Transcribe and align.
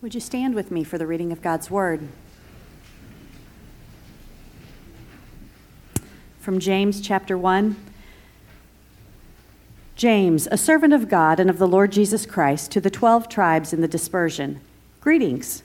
Would 0.00 0.14
you 0.14 0.20
stand 0.20 0.54
with 0.54 0.70
me 0.70 0.84
for 0.84 0.96
the 0.96 1.08
reading 1.08 1.32
of 1.32 1.42
God's 1.42 1.72
Word? 1.72 2.06
From 6.38 6.60
James 6.60 7.00
chapter 7.00 7.36
1. 7.36 7.74
James, 9.96 10.46
a 10.52 10.56
servant 10.56 10.92
of 10.92 11.08
God 11.08 11.40
and 11.40 11.50
of 11.50 11.58
the 11.58 11.66
Lord 11.66 11.90
Jesus 11.90 12.26
Christ, 12.26 12.70
to 12.70 12.80
the 12.80 12.90
twelve 12.90 13.28
tribes 13.28 13.72
in 13.72 13.80
the 13.80 13.88
dispersion. 13.88 14.60
Greetings. 15.00 15.64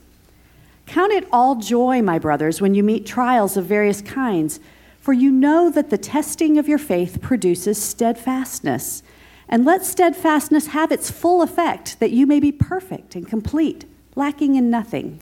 Count 0.86 1.12
it 1.12 1.28
all 1.30 1.54
joy, 1.54 2.02
my 2.02 2.18
brothers, 2.18 2.60
when 2.60 2.74
you 2.74 2.82
meet 2.82 3.06
trials 3.06 3.56
of 3.56 3.66
various 3.66 4.02
kinds, 4.02 4.58
for 4.98 5.12
you 5.12 5.30
know 5.30 5.70
that 5.70 5.90
the 5.90 5.98
testing 5.98 6.58
of 6.58 6.66
your 6.66 6.78
faith 6.78 7.22
produces 7.22 7.80
steadfastness. 7.80 9.04
And 9.48 9.64
let 9.64 9.84
steadfastness 9.84 10.68
have 10.68 10.90
its 10.90 11.08
full 11.08 11.40
effect, 11.40 12.00
that 12.00 12.10
you 12.10 12.26
may 12.26 12.40
be 12.40 12.50
perfect 12.50 13.14
and 13.14 13.28
complete 13.28 13.84
lacking 14.16 14.54
in 14.54 14.70
nothing. 14.70 15.20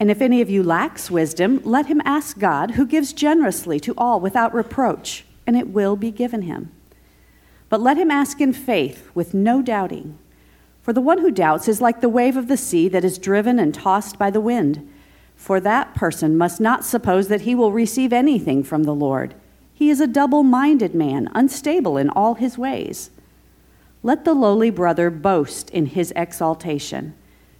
And 0.00 0.10
if 0.10 0.20
any 0.20 0.40
of 0.40 0.50
you 0.50 0.62
lacks 0.62 1.10
wisdom, 1.10 1.60
let 1.64 1.86
him 1.86 2.02
ask 2.04 2.38
God, 2.38 2.72
who 2.72 2.86
gives 2.86 3.12
generously 3.12 3.78
to 3.80 3.94
all 3.96 4.20
without 4.20 4.54
reproach, 4.54 5.24
and 5.46 5.56
it 5.56 5.68
will 5.68 5.96
be 5.96 6.10
given 6.10 6.42
him. 6.42 6.72
But 7.68 7.80
let 7.80 7.96
him 7.96 8.10
ask 8.10 8.40
in 8.40 8.52
faith, 8.52 9.10
with 9.14 9.34
no 9.34 9.62
doubting. 9.62 10.18
For 10.82 10.92
the 10.92 11.00
one 11.00 11.18
who 11.18 11.30
doubts 11.30 11.68
is 11.68 11.80
like 11.80 12.00
the 12.00 12.08
wave 12.08 12.36
of 12.36 12.48
the 12.48 12.56
sea 12.56 12.88
that 12.88 13.04
is 13.04 13.18
driven 13.18 13.58
and 13.58 13.72
tossed 13.72 14.18
by 14.18 14.30
the 14.30 14.40
wind. 14.40 14.88
For 15.36 15.58
that 15.60 15.94
person 15.94 16.36
must 16.36 16.60
not 16.60 16.84
suppose 16.84 17.28
that 17.28 17.42
he 17.42 17.54
will 17.54 17.72
receive 17.72 18.12
anything 18.12 18.62
from 18.62 18.82
the 18.82 18.94
Lord. 18.94 19.34
He 19.72 19.90
is 19.90 20.00
a 20.00 20.06
double 20.06 20.42
minded 20.42 20.94
man, 20.94 21.30
unstable 21.34 21.96
in 21.96 22.10
all 22.10 22.34
his 22.34 22.58
ways. 22.58 23.10
Let 24.02 24.24
the 24.24 24.34
lowly 24.34 24.70
brother 24.70 25.08
boast 25.08 25.70
in 25.70 25.86
his 25.86 26.12
exaltation 26.14 27.14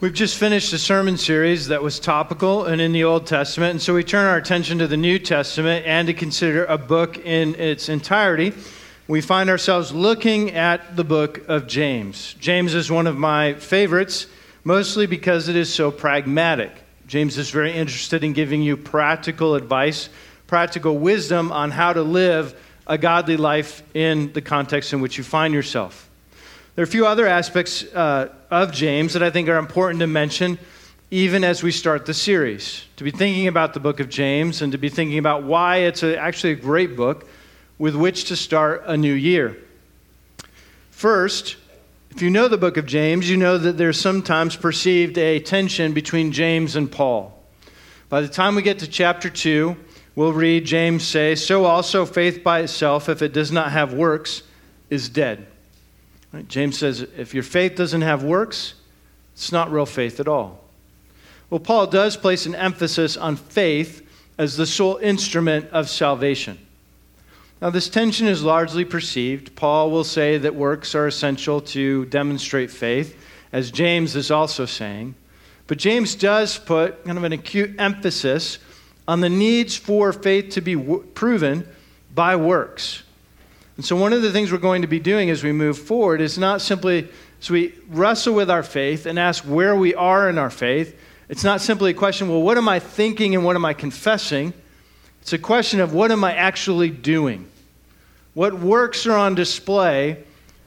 We've 0.00 0.14
just 0.14 0.38
finished 0.38 0.72
a 0.72 0.78
sermon 0.78 1.18
series 1.18 1.68
that 1.68 1.82
was 1.82 2.00
topical 2.00 2.64
and 2.64 2.80
in 2.80 2.92
the 2.92 3.04
Old 3.04 3.26
Testament, 3.26 3.72
and 3.72 3.82
so 3.82 3.92
we 3.92 4.02
turn 4.02 4.24
our 4.24 4.38
attention 4.38 4.78
to 4.78 4.86
the 4.86 4.96
New 4.96 5.18
Testament 5.18 5.84
and 5.84 6.08
to 6.08 6.14
consider 6.14 6.64
a 6.64 6.78
book 6.78 7.18
in 7.18 7.54
its 7.56 7.90
entirety. 7.90 8.54
We 9.08 9.20
find 9.20 9.50
ourselves 9.50 9.92
looking 9.92 10.52
at 10.52 10.96
the 10.96 11.04
book 11.04 11.46
of 11.48 11.66
James. 11.66 12.34
James 12.40 12.72
is 12.72 12.90
one 12.90 13.06
of 13.06 13.18
my 13.18 13.52
favorites, 13.52 14.26
mostly 14.64 15.04
because 15.04 15.48
it 15.48 15.56
is 15.56 15.70
so 15.70 15.90
pragmatic. 15.90 16.72
James 17.06 17.36
is 17.36 17.50
very 17.50 17.72
interested 17.72 18.24
in 18.24 18.32
giving 18.32 18.62
you 18.62 18.78
practical 18.78 19.54
advice, 19.54 20.08
practical 20.46 20.96
wisdom 20.96 21.52
on 21.52 21.70
how 21.70 21.92
to 21.92 22.02
live 22.02 22.58
a 22.86 22.96
godly 22.96 23.36
life 23.36 23.82
in 23.92 24.32
the 24.32 24.40
context 24.40 24.94
in 24.94 25.02
which 25.02 25.18
you 25.18 25.24
find 25.24 25.52
yourself. 25.52 26.09
There 26.76 26.82
are 26.82 26.88
a 26.88 26.90
few 26.90 27.04
other 27.04 27.26
aspects 27.26 27.82
uh, 27.82 28.32
of 28.48 28.70
James 28.70 29.14
that 29.14 29.24
I 29.24 29.30
think 29.30 29.48
are 29.48 29.56
important 29.56 30.00
to 30.00 30.06
mention, 30.06 30.56
even 31.10 31.42
as 31.42 31.64
we 31.64 31.72
start 31.72 32.06
the 32.06 32.14
series. 32.14 32.84
To 32.96 33.04
be 33.04 33.10
thinking 33.10 33.48
about 33.48 33.74
the 33.74 33.80
book 33.80 33.98
of 33.98 34.08
James 34.08 34.62
and 34.62 34.70
to 34.70 34.78
be 34.78 34.88
thinking 34.88 35.18
about 35.18 35.42
why 35.42 35.78
it's 35.78 36.04
a, 36.04 36.16
actually 36.16 36.52
a 36.52 36.56
great 36.56 36.96
book 36.96 37.28
with 37.78 37.96
which 37.96 38.26
to 38.26 38.36
start 38.36 38.84
a 38.86 38.96
new 38.96 39.12
year. 39.12 39.56
First, 40.92 41.56
if 42.10 42.22
you 42.22 42.30
know 42.30 42.46
the 42.46 42.58
book 42.58 42.76
of 42.76 42.86
James, 42.86 43.28
you 43.28 43.36
know 43.36 43.58
that 43.58 43.76
there's 43.76 43.98
sometimes 43.98 44.54
perceived 44.54 45.18
a 45.18 45.40
tension 45.40 45.92
between 45.92 46.30
James 46.30 46.76
and 46.76 46.90
Paul. 46.90 47.36
By 48.08 48.20
the 48.20 48.28
time 48.28 48.54
we 48.54 48.62
get 48.62 48.78
to 48.80 48.86
chapter 48.86 49.28
2, 49.28 49.76
we'll 50.14 50.32
read 50.32 50.66
James 50.66 51.04
say, 51.04 51.34
So 51.34 51.64
also 51.64 52.06
faith 52.06 52.44
by 52.44 52.60
itself, 52.60 53.08
if 53.08 53.22
it 53.22 53.32
does 53.32 53.50
not 53.50 53.72
have 53.72 53.92
works, 53.92 54.44
is 54.88 55.08
dead. 55.08 55.46
Right? 56.32 56.46
James 56.48 56.78
says 56.78 57.00
if 57.00 57.34
your 57.34 57.42
faith 57.42 57.74
doesn't 57.74 58.02
have 58.02 58.22
works, 58.22 58.74
it's 59.34 59.52
not 59.52 59.72
real 59.72 59.86
faith 59.86 60.20
at 60.20 60.28
all. 60.28 60.62
Well, 61.48 61.60
Paul 61.60 61.86
does 61.88 62.16
place 62.16 62.46
an 62.46 62.54
emphasis 62.54 63.16
on 63.16 63.36
faith 63.36 64.06
as 64.38 64.56
the 64.56 64.66
sole 64.66 64.96
instrument 64.96 65.68
of 65.70 65.88
salvation. 65.88 66.58
Now, 67.60 67.68
this 67.70 67.90
tension 67.90 68.26
is 68.26 68.42
largely 68.42 68.84
perceived. 68.84 69.54
Paul 69.54 69.90
will 69.90 70.04
say 70.04 70.38
that 70.38 70.54
works 70.54 70.94
are 70.94 71.06
essential 71.06 71.60
to 71.60 72.06
demonstrate 72.06 72.70
faith, 72.70 73.22
as 73.52 73.70
James 73.70 74.16
is 74.16 74.30
also 74.30 74.64
saying. 74.64 75.14
But 75.66 75.78
James 75.78 76.14
does 76.14 76.56
put 76.58 77.04
kind 77.04 77.18
of 77.18 77.24
an 77.24 77.32
acute 77.32 77.74
emphasis 77.78 78.58
on 79.06 79.20
the 79.20 79.28
needs 79.28 79.76
for 79.76 80.12
faith 80.12 80.50
to 80.50 80.60
be 80.60 80.74
w- 80.74 81.02
proven 81.14 81.68
by 82.14 82.36
works. 82.36 83.02
And 83.80 83.84
so, 83.86 83.96
one 83.96 84.12
of 84.12 84.20
the 84.20 84.30
things 84.30 84.52
we're 84.52 84.58
going 84.58 84.82
to 84.82 84.88
be 84.88 85.00
doing 85.00 85.30
as 85.30 85.42
we 85.42 85.52
move 85.52 85.78
forward 85.78 86.20
is 86.20 86.36
not 86.36 86.60
simply 86.60 87.08
as 87.40 87.48
we 87.48 87.74
wrestle 87.88 88.34
with 88.34 88.50
our 88.50 88.62
faith 88.62 89.06
and 89.06 89.18
ask 89.18 89.42
where 89.44 89.74
we 89.74 89.94
are 89.94 90.28
in 90.28 90.36
our 90.36 90.50
faith. 90.50 91.00
It's 91.30 91.44
not 91.44 91.62
simply 91.62 91.92
a 91.92 91.94
question, 91.94 92.28
well, 92.28 92.42
what 92.42 92.58
am 92.58 92.68
I 92.68 92.78
thinking 92.78 93.34
and 93.34 93.42
what 93.42 93.56
am 93.56 93.64
I 93.64 93.72
confessing? 93.72 94.52
It's 95.22 95.32
a 95.32 95.38
question 95.38 95.80
of 95.80 95.94
what 95.94 96.12
am 96.12 96.24
I 96.24 96.34
actually 96.34 96.90
doing? 96.90 97.48
What 98.34 98.52
works 98.52 99.06
are 99.06 99.16
on 99.16 99.34
display 99.34 100.24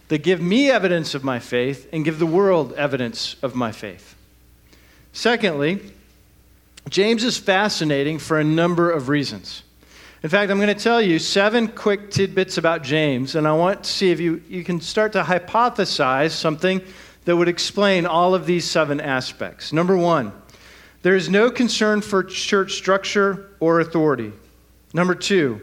that 0.08 0.24
give 0.24 0.42
me 0.42 0.72
evidence 0.72 1.14
of 1.14 1.24
my 1.24 1.38
faith 1.38 1.88
and 1.94 2.04
give 2.04 2.18
the 2.18 2.26
world 2.26 2.74
evidence 2.74 3.36
of 3.44 3.54
my 3.54 3.72
faith? 3.72 4.16
Secondly, 5.12 5.94
James 6.90 7.24
is 7.24 7.38
fascinating 7.38 8.18
for 8.18 8.40
a 8.40 8.44
number 8.44 8.90
of 8.90 9.08
reasons. 9.08 9.62
In 10.24 10.30
fact, 10.30 10.50
I'm 10.50 10.58
going 10.58 10.70
to 10.70 10.74
tell 10.74 11.02
you 11.02 11.20
seven 11.20 11.68
quick 11.68 12.10
tidbits 12.10 12.58
about 12.58 12.82
James, 12.82 13.36
and 13.36 13.46
I 13.46 13.52
want 13.52 13.84
to 13.84 13.90
see 13.90 14.10
if 14.10 14.22
you, 14.22 14.42
you 14.48 14.64
can 14.64 14.80
start 14.80 15.12
to 15.14 15.22
hypothesize 15.22 16.32
something 16.32 16.82
that 17.26 17.36
would 17.36 17.50
explain 17.50 18.06
all 18.06 18.34
of 18.34 18.46
these 18.46 18.64
seven 18.64 19.02
aspects. 19.02 19.74
Number 19.74 19.98
one, 19.98 20.32
there 21.02 21.18
is 21.18 21.28
no 21.28 21.52
concern 21.52 22.00
for 22.00 22.24
church 22.24 22.76
structure 22.76 23.50
or 23.60 23.82
authority. 23.82 24.32
Number 24.94 25.14
two, 25.14 25.60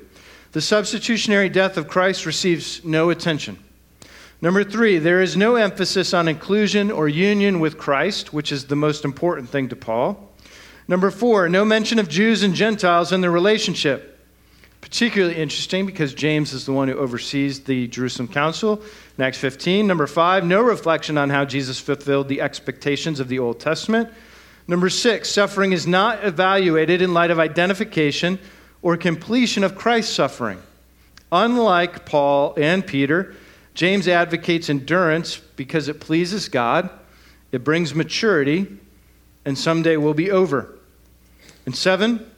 the 0.53 0.60
substitutionary 0.60 1.48
death 1.48 1.78
of 1.78 1.89
Christ 1.89 2.27
receives 2.27 2.84
no 2.84 3.09
attention. 3.09 3.57
Number 4.42 4.62
three, 4.62 4.98
there 4.98 5.22
is 5.22 5.39
no 5.39 5.57
emphasis 5.57 6.12
on 6.12 6.28
inclusion 6.28 6.91
or 6.91 7.09
union 7.09 7.60
with 7.60 7.78
Christ, 7.78 8.34
which 8.34 8.53
is 8.53 8.66
the 8.66 8.77
most 8.77 9.07
important 9.07 9.48
thing 9.48 9.71
to 9.71 9.77
Paul. 9.77 10.30
Number 10.86 11.10
four, 11.10 11.48
no 11.48 11.65
mention 11.65 11.98
of 11.98 12.10
Jews 12.10 12.42
and 12.42 12.54
Gentiles 12.54 13.10
in 13.10 13.22
their 13.22 13.30
relationship. 13.30 14.09
Particularly 14.80 15.36
interesting 15.36 15.84
because 15.84 16.15
James 16.15 16.53
is 16.53 16.65
the 16.65 16.72
one 16.72 16.88
who 16.88 16.97
oversees 16.97 17.60
the 17.60 17.86
Jerusalem 17.88 18.28
Council 18.28 18.82
in 19.18 19.24
Acts 19.24 19.38
15. 19.38 19.86
Number 19.86 20.06
five, 20.06 20.44
no 20.44 20.62
reflection 20.62 21.18
on 21.18 21.30
how 21.30 21.44
Jesus 21.44 21.78
fulfilled 21.78 22.28
the 22.28 22.41
expectations 22.41 23.21
of 23.21 23.28
the 23.28 23.38
Old 23.38 23.60
Testament. 23.60 24.09
Number 24.66 24.88
six, 24.88 25.28
suffering 25.28 25.72
is 25.72 25.86
not 25.86 26.24
evaluated 26.24 27.03
in 27.03 27.12
light 27.12 27.30
of 27.30 27.38
identification 27.38 28.38
or 28.82 28.97
completion 28.97 29.65
of 29.65 29.74
Christ's 29.74 30.15
suffering. 30.15 30.60
Unlike 31.33 32.06
Paul 32.06 32.54
and 32.56 32.86
Peter, 32.86 33.34
James 33.74 34.09
advocates 34.09 34.71
endurance 34.71 35.38
because 35.56 35.88
it 35.88 36.00
pleases 36.00 36.48
God, 36.48 36.91
it 37.53 37.65
brings 37.65 37.94
maturity, 37.94 38.78
and 39.44 39.56
someday 39.56 39.97
will 39.97 40.15
be 40.15 40.30
over. 40.30 40.78
And 41.66 41.76
seven, 41.76 42.30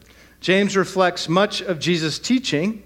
James 0.42 0.76
reflects 0.76 1.26
much 1.26 1.62
of 1.62 1.78
Jesus' 1.78 2.18
teaching 2.18 2.82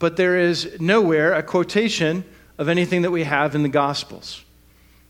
but 0.00 0.16
there 0.16 0.38
is 0.38 0.80
nowhere 0.80 1.34
a 1.34 1.42
quotation 1.42 2.24
of 2.58 2.68
anything 2.68 3.02
that 3.02 3.10
we 3.12 3.22
have 3.22 3.54
in 3.54 3.62
the 3.62 3.68
Gospels. 3.68 4.44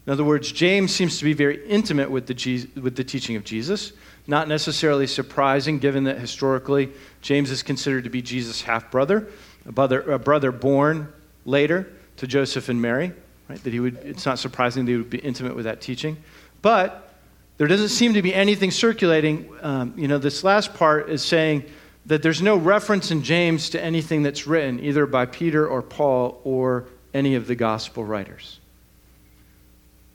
In 0.04 0.12
other 0.12 0.25
words, 0.25 0.52
James 0.52 0.94
seems 0.94 1.19
to 1.19 1.25
be 1.25 1.32
very 1.32 1.64
intimate 1.66 2.10
with 2.10 2.26
the, 2.26 2.69
with 2.81 2.96
the 2.96 3.04
teaching 3.04 3.37
of 3.37 3.44
Jesus. 3.44 3.92
Not 4.26 4.48
necessarily 4.48 5.06
surprising, 5.06 5.78
given 5.78 6.04
that 6.04 6.19
historically 6.19 6.90
James 7.22 7.50
is 7.50 7.62
considered 7.62 8.04
to 8.04 8.10
be 8.10 8.20
Jesus' 8.20 8.62
half 8.62 8.90
brother, 8.90 9.28
a 9.64 9.72
brother, 9.72 10.00
a 10.00 10.19
brother 10.19 10.50
born 10.50 11.08
later 11.44 11.88
to 12.16 12.26
Joseph 12.26 12.69
and 12.69 12.82
Mary. 12.82 13.12
Right? 13.48 13.62
That 13.62 13.72
he 13.72 13.78
would, 13.78 13.96
it's 13.98 14.26
not 14.26 14.40
surprising 14.40 14.84
that 14.86 14.90
he 14.90 14.96
would 14.96 15.10
be 15.10 15.19
intimate 15.19 15.54
with 15.54 15.66
that 15.66 15.81
teaching. 15.81 16.16
But 16.62 17.14
there 17.58 17.69
doesn't 17.69 17.88
seem 17.88 18.14
to 18.14 18.22
be 18.22 18.34
anything 18.34 18.72
circulating. 18.72 19.48
Um, 19.62 19.94
you 19.96 20.08
know, 20.08 20.19
this 20.19 20.43
last 20.43 20.75
part 20.75 21.10
is 21.10 21.22
saying 21.22 21.64
that 22.06 22.23
there's 22.23 22.43
no 22.43 22.56
reference 22.56 23.11
in 23.11 23.23
James 23.23 23.70
to 23.70 23.82
anything 23.82 24.23
that's 24.23 24.47
written, 24.47 24.81
either 24.81 25.06
by 25.06 25.26
Peter 25.26 25.67
or 25.67 25.82
Paul 25.82 26.41
or 26.44 26.87
any 27.12 27.35
of 27.35 27.47
the 27.47 27.55
gospel 27.55 28.05
writers. 28.05 28.58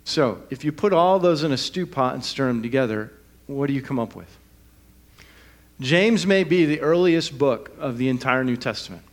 So, 0.04 0.44
if 0.50 0.64
you 0.64 0.72
put 0.72 0.94
all 0.94 1.20
those 1.20 1.44
in 1.44 1.52
a 1.52 1.58
stew 1.58 1.86
pot 1.86 2.14
and 2.14 2.24
stir 2.24 2.48
them 2.48 2.62
together, 2.62 3.12
what 3.48 3.68
do 3.68 3.74
you 3.74 3.82
come 3.82 4.00
up 4.00 4.16
with? 4.16 4.38
James 5.80 6.26
may 6.26 6.44
be 6.44 6.66
the 6.66 6.82
earliest 6.82 7.38
book 7.38 7.72
of 7.80 7.98
the 7.98 8.08
entire 8.08 8.44
New 8.44 8.56
Testament 8.56 9.04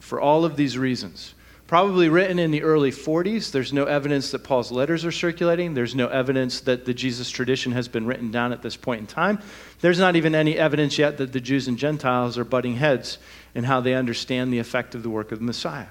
for 0.00 0.20
all 0.20 0.44
of 0.44 0.56
these 0.56 0.76
reasons. 0.76 1.34
Probably 1.72 2.10
written 2.10 2.38
in 2.38 2.50
the 2.50 2.64
early 2.64 2.90
40s. 2.90 3.50
There's 3.50 3.72
no 3.72 3.84
evidence 3.84 4.30
that 4.32 4.40
Paul's 4.40 4.70
letters 4.70 5.06
are 5.06 5.10
circulating. 5.10 5.72
There's 5.72 5.94
no 5.94 6.08
evidence 6.08 6.60
that 6.60 6.84
the 6.84 6.92
Jesus 6.92 7.30
tradition 7.30 7.72
has 7.72 7.88
been 7.88 8.04
written 8.04 8.30
down 8.30 8.52
at 8.52 8.60
this 8.60 8.76
point 8.76 9.00
in 9.00 9.06
time. 9.06 9.38
There's 9.80 9.98
not 9.98 10.14
even 10.14 10.34
any 10.34 10.58
evidence 10.58 10.98
yet 10.98 11.16
that 11.16 11.32
the 11.32 11.40
Jews 11.40 11.68
and 11.68 11.78
Gentiles 11.78 12.36
are 12.36 12.44
butting 12.44 12.74
heads 12.74 13.16
in 13.54 13.64
how 13.64 13.80
they 13.80 13.94
understand 13.94 14.52
the 14.52 14.58
effect 14.58 14.94
of 14.94 15.02
the 15.02 15.08
work 15.08 15.32
of 15.32 15.38
the 15.38 15.46
Messiah. 15.46 15.86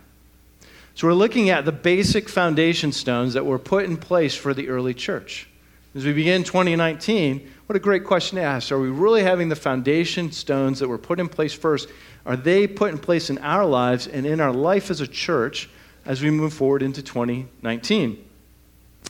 So 0.93 1.07
we're 1.07 1.15
looking 1.15 1.49
at 1.49 1.65
the 1.65 1.71
basic 1.71 2.29
foundation 2.29 2.91
stones 2.91 3.33
that 3.33 3.47
were 3.47 3.57
put 3.57 3.85
in 3.85 3.97
place 3.97 4.35
for 4.35 4.53
the 4.53 4.69
early 4.69 4.93
church. 4.93 5.49
As 5.95 6.05
we 6.05 6.13
begin 6.13 6.43
2019, 6.43 7.49
what 7.65 7.75
a 7.75 7.79
great 7.79 8.05
question 8.05 8.35
to 8.35 8.43
ask. 8.43 8.71
Are 8.71 8.79
we 8.79 8.89
really 8.89 9.23
having 9.23 9.49
the 9.49 9.55
foundation 9.55 10.31
stones 10.31 10.77
that 10.77 10.87
were 10.87 10.99
put 10.99 11.19
in 11.19 11.27
place 11.27 11.53
first? 11.53 11.89
Are 12.25 12.35
they 12.35 12.67
put 12.67 12.91
in 12.91 12.99
place 12.99 13.29
in 13.29 13.37
our 13.39 13.65
lives 13.65 14.07
and 14.07 14.25
in 14.25 14.39
our 14.39 14.53
life 14.53 14.91
as 14.91 15.01
a 15.01 15.07
church 15.07 15.69
as 16.05 16.21
we 16.21 16.29
move 16.29 16.53
forward 16.53 16.81
into 16.83 17.01
2019? 17.01 18.23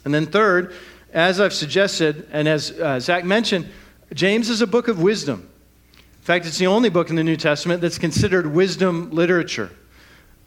And 0.05 0.13
then, 0.13 0.25
third, 0.25 0.73
as 1.13 1.39
I've 1.39 1.53
suggested, 1.53 2.27
and 2.31 2.47
as 2.47 2.71
uh, 2.71 2.99
Zach 2.99 3.25
mentioned, 3.25 3.69
James 4.13 4.49
is 4.49 4.61
a 4.61 4.67
book 4.67 4.87
of 4.87 5.01
wisdom. 5.01 5.47
In 5.93 6.23
fact, 6.23 6.45
it's 6.45 6.57
the 6.57 6.67
only 6.67 6.89
book 6.89 7.09
in 7.09 7.15
the 7.15 7.23
New 7.23 7.37
Testament 7.37 7.81
that's 7.81 7.97
considered 7.97 8.47
wisdom 8.47 9.11
literature. 9.11 9.71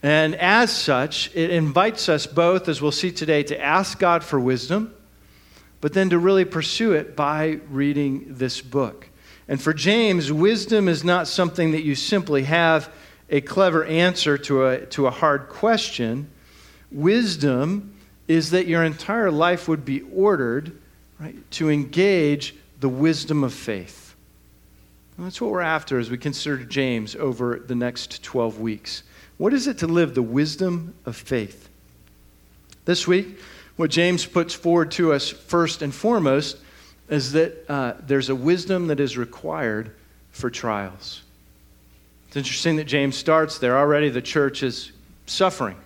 And 0.01 0.35
as 0.35 0.71
such, 0.71 1.35
it 1.35 1.49
invites 1.49 2.09
us 2.09 2.27
both, 2.27 2.67
as 2.69 2.81
we'll 2.81 2.91
see 2.91 3.11
today, 3.11 3.43
to 3.43 3.59
ask 3.59 3.97
God 3.97 4.23
for 4.23 4.39
wisdom, 4.39 4.93
but 5.81 5.93
then 5.93 6.09
to 6.11 6.19
really 6.19 6.45
pursue 6.45 6.93
it 6.93 7.15
by 7.15 7.59
reading 7.69 8.25
this 8.27 8.61
book. 8.61 9.09
And 9.47 9.61
for 9.61 9.73
James, 9.73 10.31
wisdom 10.31 10.87
is 10.87 11.03
not 11.03 11.27
something 11.27 11.71
that 11.71 11.83
you 11.83 11.95
simply 11.95 12.43
have 12.43 12.91
a 13.29 13.41
clever 13.41 13.85
answer 13.85 14.37
to 14.37 14.65
a, 14.65 14.85
to 14.87 15.07
a 15.07 15.11
hard 15.11 15.49
question. 15.49 16.29
Wisdom 16.91 17.95
is 18.27 18.51
that 18.51 18.67
your 18.67 18.83
entire 18.83 19.31
life 19.31 19.67
would 19.67 19.85
be 19.85 20.01
ordered 20.13 20.77
right, 21.19 21.35
to 21.51 21.69
engage 21.69 22.55
the 22.79 22.89
wisdom 22.89 23.43
of 23.43 23.53
faith. 23.53 24.15
And 25.17 25.25
that's 25.25 25.39
what 25.39 25.51
we're 25.51 25.61
after 25.61 25.99
as 25.99 26.09
we 26.09 26.17
consider 26.17 26.57
James 26.57 27.15
over 27.15 27.59
the 27.59 27.75
next 27.75 28.23
12 28.23 28.59
weeks. 28.59 29.03
What 29.37 29.53
is 29.53 29.67
it 29.67 29.77
to 29.79 29.87
live 29.87 30.15
the 30.15 30.21
wisdom 30.21 30.93
of 31.05 31.15
faith? 31.15 31.69
This 32.85 33.07
week, 33.07 33.39
what 33.75 33.91
James 33.91 34.25
puts 34.25 34.53
forward 34.53 34.91
to 34.91 35.13
us 35.13 35.29
first 35.29 35.81
and 35.81 35.93
foremost 35.93 36.57
is 37.09 37.33
that 37.33 37.69
uh, 37.69 37.93
there's 38.05 38.29
a 38.29 38.35
wisdom 38.35 38.87
that 38.87 38.99
is 38.99 39.17
required 39.17 39.91
for 40.31 40.49
trials. 40.49 41.21
It's 42.27 42.37
interesting 42.37 42.77
that 42.77 42.85
James 42.85 43.15
starts 43.15 43.59
there. 43.59 43.77
Already 43.77 44.09
the 44.09 44.21
church 44.21 44.63
is 44.63 44.91
suffering 45.25 45.77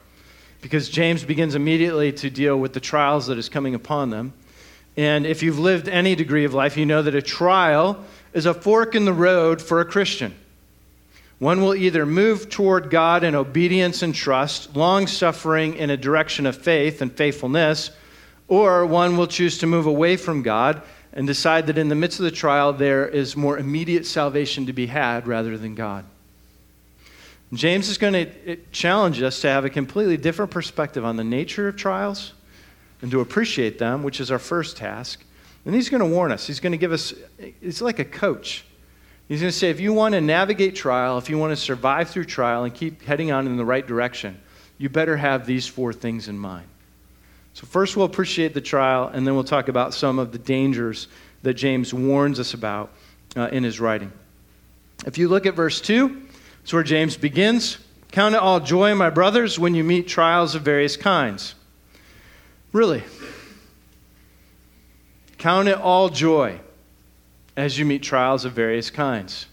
because 0.61 0.89
James 0.89 1.23
begins 1.23 1.55
immediately 1.55 2.11
to 2.13 2.29
deal 2.29 2.57
with 2.57 2.73
the 2.73 2.79
trials 2.79 3.27
that 3.27 3.37
is 3.37 3.49
coming 3.49 3.75
upon 3.75 4.09
them. 4.09 4.33
And 4.97 5.25
if 5.25 5.43
you've 5.43 5.59
lived 5.59 5.87
any 5.87 6.15
degree 6.15 6.45
of 6.45 6.53
life, 6.53 6.75
you 6.75 6.85
know 6.85 7.01
that 7.01 7.15
a 7.15 7.21
trial 7.21 8.03
is 8.33 8.45
a 8.45 8.53
fork 8.53 8.95
in 8.95 9.05
the 9.05 9.13
road 9.13 9.61
for 9.61 9.79
a 9.79 9.85
Christian. 9.85 10.33
One 11.37 11.61
will 11.61 11.73
either 11.73 12.05
move 12.05 12.49
toward 12.49 12.89
God 12.89 13.23
in 13.23 13.33
obedience 13.33 14.01
and 14.01 14.13
trust, 14.13 14.75
long 14.75 15.07
suffering 15.07 15.75
in 15.75 15.89
a 15.89 15.95
direction 15.95 16.45
of 16.45 16.57
faith 16.57 17.01
and 17.01 17.15
faithfulness, 17.15 17.91
or 18.49 18.85
one 18.85 19.15
will 19.15 19.27
choose 19.27 19.59
to 19.59 19.67
move 19.67 19.85
away 19.85 20.17
from 20.17 20.41
God 20.41 20.81
and 21.13 21.25
decide 21.25 21.67
that 21.67 21.77
in 21.77 21.89
the 21.89 21.95
midst 21.95 22.19
of 22.19 22.25
the 22.25 22.31
trial 22.31 22.73
there 22.73 23.07
is 23.07 23.35
more 23.35 23.57
immediate 23.57 24.05
salvation 24.05 24.65
to 24.65 24.73
be 24.73 24.85
had 24.85 25.27
rather 25.27 25.57
than 25.57 25.75
God. 25.75 26.05
James 27.51 27.89
is 27.89 27.97
going 27.97 28.13
to 28.13 28.57
challenge 28.71 29.21
us 29.21 29.41
to 29.41 29.47
have 29.47 29.65
a 29.65 29.69
completely 29.69 30.17
different 30.17 30.51
perspective 30.51 31.03
on 31.03 31.15
the 31.15 31.23
nature 31.23 31.67
of 31.67 31.75
trials 31.75 32.33
and 33.01 33.09
to 33.09 33.21
appreciate 33.21 33.79
them, 33.79 34.03
which 34.03 34.19
is 34.19 34.29
our 34.29 34.39
first 34.39 34.77
task. 34.77 35.23
And 35.65 35.73
he's 35.73 35.89
going 35.89 36.01
to 36.01 36.05
warn 36.05 36.31
us. 36.31 36.45
He's 36.45 36.59
going 36.59 36.71
to 36.71 36.77
give 36.77 36.91
us, 36.91 37.13
it's 37.39 37.81
like 37.81 37.99
a 37.99 38.05
coach. 38.05 38.65
He's 39.27 39.41
going 39.41 39.51
to 39.51 39.57
say 39.57 39.69
if 39.69 39.79
you 39.79 39.93
want 39.93 40.13
to 40.13 40.21
navigate 40.21 40.75
trial, 40.75 41.17
if 41.17 41.29
you 41.29 41.37
want 41.37 41.51
to 41.51 41.55
survive 41.55 42.09
through 42.09 42.25
trial 42.25 42.63
and 42.63 42.73
keep 42.73 43.03
heading 43.03 43.31
on 43.31 43.47
in 43.47 43.57
the 43.57 43.65
right 43.65 43.85
direction, 43.85 44.39
you 44.77 44.89
better 44.89 45.17
have 45.17 45.45
these 45.45 45.67
four 45.67 45.91
things 45.91 46.27
in 46.27 46.37
mind. 46.37 46.67
So, 47.59 47.67
first, 47.67 47.97
we'll 47.97 48.05
appreciate 48.05 48.53
the 48.53 48.61
trial, 48.61 49.11
and 49.13 49.27
then 49.27 49.35
we'll 49.35 49.43
talk 49.43 49.67
about 49.67 49.93
some 49.93 50.17
of 50.17 50.31
the 50.31 50.37
dangers 50.37 51.09
that 51.41 51.55
James 51.55 51.93
warns 51.93 52.39
us 52.39 52.53
about 52.53 52.89
uh, 53.35 53.49
in 53.51 53.65
his 53.65 53.81
writing. 53.81 54.13
If 55.05 55.17
you 55.17 55.27
look 55.27 55.45
at 55.45 55.55
verse 55.55 55.81
2, 55.81 56.21
it's 56.63 56.71
where 56.71 56.83
James 56.83 57.17
begins 57.17 57.79
Count 58.13 58.33
it 58.33 58.37
all 58.37 58.61
joy, 58.61 58.95
my 58.95 59.09
brothers, 59.09 59.59
when 59.59 59.75
you 59.75 59.83
meet 59.83 60.07
trials 60.07 60.55
of 60.55 60.61
various 60.61 60.95
kinds. 60.95 61.53
Really. 62.71 63.03
Count 65.37 65.67
it 65.67 65.77
all 65.77 66.07
joy 66.07 66.61
as 67.57 67.77
you 67.77 67.83
meet 67.83 68.03
trials 68.03 68.45
of 68.45 68.53
various 68.53 68.89
kinds. 68.89 69.47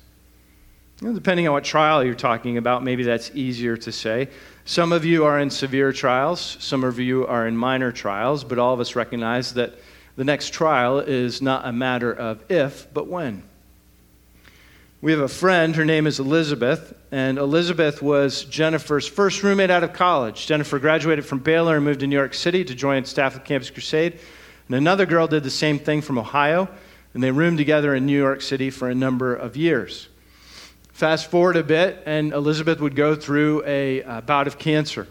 You 1.00 1.08
know, 1.08 1.14
depending 1.14 1.46
on 1.46 1.52
what 1.52 1.64
trial 1.64 2.02
you're 2.02 2.14
talking 2.14 2.56
about, 2.56 2.82
maybe 2.82 3.02
that's 3.02 3.30
easier 3.34 3.76
to 3.76 3.92
say. 3.92 4.28
Some 4.64 4.92
of 4.92 5.04
you 5.04 5.24
are 5.24 5.38
in 5.38 5.50
severe 5.50 5.92
trials, 5.92 6.56
some 6.58 6.84
of 6.84 6.98
you 6.98 7.26
are 7.26 7.46
in 7.46 7.56
minor 7.56 7.92
trials, 7.92 8.44
but 8.44 8.58
all 8.58 8.72
of 8.72 8.80
us 8.80 8.96
recognize 8.96 9.54
that 9.54 9.74
the 10.16 10.24
next 10.24 10.54
trial 10.54 10.98
is 10.98 11.42
not 11.42 11.66
a 11.66 11.72
matter 11.72 12.10
of 12.10 12.50
if, 12.50 12.92
but 12.94 13.06
when. 13.06 13.42
We 15.02 15.12
have 15.12 15.20
a 15.20 15.28
friend, 15.28 15.76
her 15.76 15.84
name 15.84 16.06
is 16.06 16.18
Elizabeth, 16.18 16.94
and 17.12 17.36
Elizabeth 17.36 18.00
was 18.00 18.44
Jennifer's 18.44 19.06
first 19.06 19.42
roommate 19.42 19.70
out 19.70 19.84
of 19.84 19.92
college. 19.92 20.46
Jennifer 20.46 20.78
graduated 20.78 21.26
from 21.26 21.40
Baylor 21.40 21.76
and 21.76 21.84
moved 21.84 22.00
to 22.00 22.06
New 22.06 22.16
York 22.16 22.32
City 22.32 22.64
to 22.64 22.74
join 22.74 23.04
Staff 23.04 23.36
of 23.36 23.44
Campus 23.44 23.68
Crusade. 23.68 24.18
And 24.68 24.76
another 24.76 25.04
girl 25.04 25.26
did 25.26 25.42
the 25.42 25.50
same 25.50 25.78
thing 25.78 26.00
from 26.00 26.18
Ohio 26.18 26.68
and 27.12 27.22
they 27.22 27.30
roomed 27.30 27.56
together 27.56 27.94
in 27.94 28.04
New 28.04 28.18
York 28.18 28.42
City 28.42 28.68
for 28.68 28.90
a 28.90 28.94
number 28.94 29.34
of 29.34 29.56
years. 29.56 30.08
Fast 30.96 31.30
forward 31.30 31.56
a 31.56 31.62
bit, 31.62 32.02
and 32.06 32.32
Elizabeth 32.32 32.80
would 32.80 32.96
go 32.96 33.14
through 33.14 33.62
a, 33.66 34.00
a 34.00 34.22
bout 34.22 34.46
of 34.46 34.58
cancer, 34.58 35.06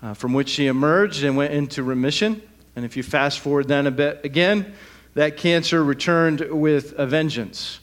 uh, 0.00 0.14
from 0.14 0.32
which 0.32 0.48
she 0.48 0.68
emerged 0.68 1.24
and 1.24 1.36
went 1.36 1.52
into 1.52 1.82
remission. 1.82 2.40
And 2.76 2.84
if 2.84 2.96
you 2.96 3.02
fast 3.02 3.40
forward 3.40 3.66
then 3.66 3.88
a 3.88 3.90
bit 3.90 4.20
again, 4.22 4.74
that 5.14 5.36
cancer 5.36 5.82
returned 5.82 6.42
with 6.42 6.96
a 6.96 7.04
vengeance. 7.04 7.80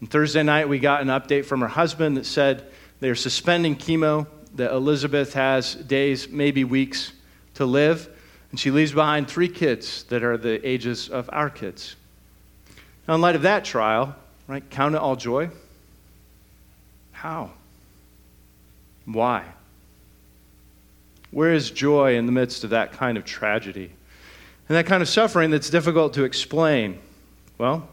And 0.00 0.10
Thursday 0.10 0.42
night, 0.42 0.68
we 0.68 0.78
got 0.78 1.00
an 1.00 1.08
update 1.08 1.46
from 1.46 1.62
her 1.62 1.68
husband 1.68 2.18
that 2.18 2.26
said 2.26 2.66
they're 3.00 3.14
suspending 3.14 3.76
chemo, 3.76 4.26
that 4.56 4.70
Elizabeth 4.70 5.32
has 5.32 5.76
days, 5.76 6.28
maybe 6.28 6.64
weeks 6.64 7.14
to 7.54 7.64
live. 7.64 8.10
And 8.50 8.60
she 8.60 8.70
leaves 8.70 8.92
behind 8.92 9.26
three 9.26 9.48
kids 9.48 10.02
that 10.10 10.22
are 10.22 10.36
the 10.36 10.60
ages 10.68 11.08
of 11.08 11.30
our 11.32 11.48
kids. 11.48 11.96
Now, 13.08 13.14
in 13.14 13.22
light 13.22 13.36
of 13.36 13.42
that 13.42 13.64
trial, 13.64 14.14
right, 14.48 14.68
count 14.68 14.94
it 14.94 15.00
all 15.00 15.16
joy. 15.16 15.48
How? 17.24 17.48
Why? 19.06 19.44
Where 21.30 21.54
is 21.54 21.70
joy 21.70 22.16
in 22.16 22.26
the 22.26 22.32
midst 22.32 22.64
of 22.64 22.70
that 22.70 22.92
kind 22.92 23.16
of 23.16 23.24
tragedy 23.24 23.90
and 24.68 24.76
that 24.76 24.84
kind 24.84 25.00
of 25.00 25.08
suffering 25.08 25.50
that's 25.50 25.70
difficult 25.70 26.12
to 26.14 26.24
explain? 26.24 26.98
Well, 27.56 27.88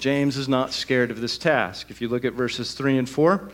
James 0.00 0.36
is 0.36 0.48
not 0.48 0.72
scared 0.72 1.12
of 1.12 1.20
this 1.20 1.38
task. 1.38 1.92
If 1.92 2.00
you 2.00 2.08
look 2.08 2.24
at 2.24 2.32
verses 2.32 2.74
3 2.74 2.98
and 2.98 3.08
4, 3.08 3.52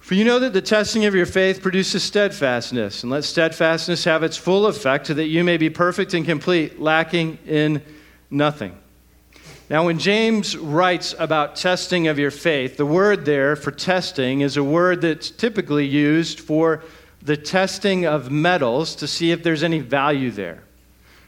for 0.00 0.14
you 0.14 0.24
know 0.24 0.40
that 0.40 0.54
the 0.54 0.60
testing 0.60 1.04
of 1.04 1.14
your 1.14 1.26
faith 1.26 1.62
produces 1.62 2.02
steadfastness, 2.02 3.04
and 3.04 3.12
let 3.12 3.22
steadfastness 3.22 4.02
have 4.02 4.24
its 4.24 4.36
full 4.36 4.66
effect, 4.66 5.06
so 5.06 5.14
that 5.14 5.26
you 5.26 5.44
may 5.44 5.56
be 5.56 5.70
perfect 5.70 6.14
and 6.14 6.24
complete, 6.24 6.80
lacking 6.80 7.38
in 7.46 7.80
nothing. 8.28 8.76
Now, 9.70 9.84
when 9.84 9.98
James 9.98 10.56
writes 10.56 11.14
about 11.18 11.56
testing 11.56 12.08
of 12.08 12.18
your 12.18 12.30
faith, 12.30 12.78
the 12.78 12.86
word 12.86 13.26
there 13.26 13.54
for 13.54 13.70
testing 13.70 14.40
is 14.40 14.56
a 14.56 14.64
word 14.64 15.02
that's 15.02 15.30
typically 15.30 15.86
used 15.86 16.40
for 16.40 16.82
the 17.20 17.36
testing 17.36 18.06
of 18.06 18.30
metals 18.30 18.94
to 18.96 19.06
see 19.06 19.30
if 19.30 19.42
there's 19.42 19.62
any 19.62 19.80
value 19.80 20.30
there. 20.30 20.62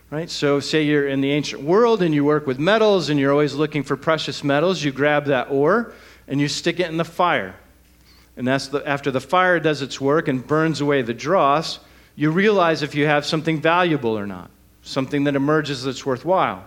Right? 0.08 0.30
So, 0.30 0.58
say 0.58 0.84
you're 0.84 1.06
in 1.06 1.20
the 1.20 1.30
ancient 1.30 1.62
world 1.62 2.02
and 2.02 2.14
you 2.14 2.24
work 2.24 2.46
with 2.46 2.58
metals 2.58 3.10
and 3.10 3.20
you're 3.20 3.30
always 3.30 3.54
looking 3.54 3.82
for 3.82 3.96
precious 3.96 4.42
metals, 4.42 4.82
you 4.82 4.90
grab 4.90 5.26
that 5.26 5.50
ore 5.50 5.92
and 6.26 6.40
you 6.40 6.48
stick 6.48 6.80
it 6.80 6.88
in 6.88 6.96
the 6.96 7.04
fire. 7.04 7.54
And 8.38 8.48
that's 8.48 8.68
the, 8.68 8.82
after 8.88 9.10
the 9.10 9.20
fire 9.20 9.60
does 9.60 9.82
its 9.82 10.00
work 10.00 10.28
and 10.28 10.44
burns 10.44 10.80
away 10.80 11.02
the 11.02 11.12
dross, 11.12 11.78
you 12.16 12.30
realize 12.30 12.82
if 12.82 12.94
you 12.94 13.06
have 13.06 13.26
something 13.26 13.60
valuable 13.60 14.18
or 14.18 14.26
not, 14.26 14.50
something 14.82 15.24
that 15.24 15.36
emerges 15.36 15.84
that's 15.84 16.06
worthwhile. 16.06 16.64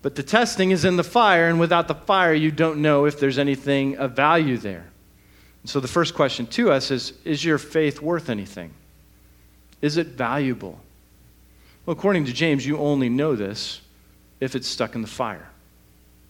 But 0.00 0.14
the 0.14 0.22
testing 0.22 0.70
is 0.70 0.84
in 0.84 0.96
the 0.96 1.04
fire, 1.04 1.48
and 1.48 1.58
without 1.58 1.88
the 1.88 1.94
fire, 1.94 2.32
you 2.32 2.50
don't 2.50 2.80
know 2.80 3.06
if 3.06 3.18
there's 3.18 3.38
anything 3.38 3.96
of 3.96 4.12
value 4.12 4.56
there. 4.56 4.86
And 5.62 5.70
so 5.70 5.80
the 5.80 5.88
first 5.88 6.14
question 6.14 6.46
to 6.48 6.70
us 6.70 6.90
is 6.90 7.12
Is 7.24 7.44
your 7.44 7.58
faith 7.58 8.00
worth 8.00 8.30
anything? 8.30 8.72
Is 9.82 9.96
it 9.96 10.08
valuable? 10.08 10.80
Well, 11.84 11.96
according 11.96 12.26
to 12.26 12.32
James, 12.32 12.66
you 12.66 12.78
only 12.78 13.08
know 13.08 13.34
this 13.34 13.80
if 14.40 14.54
it's 14.54 14.68
stuck 14.68 14.94
in 14.94 15.02
the 15.02 15.08
fire. 15.08 15.48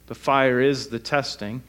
The 0.06 0.14
fire 0.14 0.60
is 0.60 0.88
the 0.88 0.98
testing, 0.98 1.62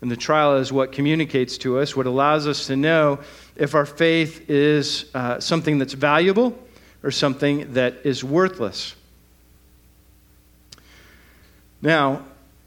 and 0.00 0.10
the 0.10 0.16
trial 0.16 0.56
is 0.56 0.72
what 0.72 0.92
communicates 0.92 1.56
to 1.58 1.78
us, 1.78 1.96
what 1.96 2.06
allows 2.06 2.46
us 2.46 2.66
to 2.66 2.76
know 2.76 3.20
if 3.56 3.74
our 3.74 3.86
faith 3.86 4.50
is 4.50 5.06
uh, 5.14 5.40
something 5.40 5.78
that's 5.78 5.94
valuable 5.94 6.58
or 7.02 7.10
something 7.10 7.72
that 7.72 7.94
is 8.04 8.22
worthless. 8.22 8.94
Now, 11.82 12.24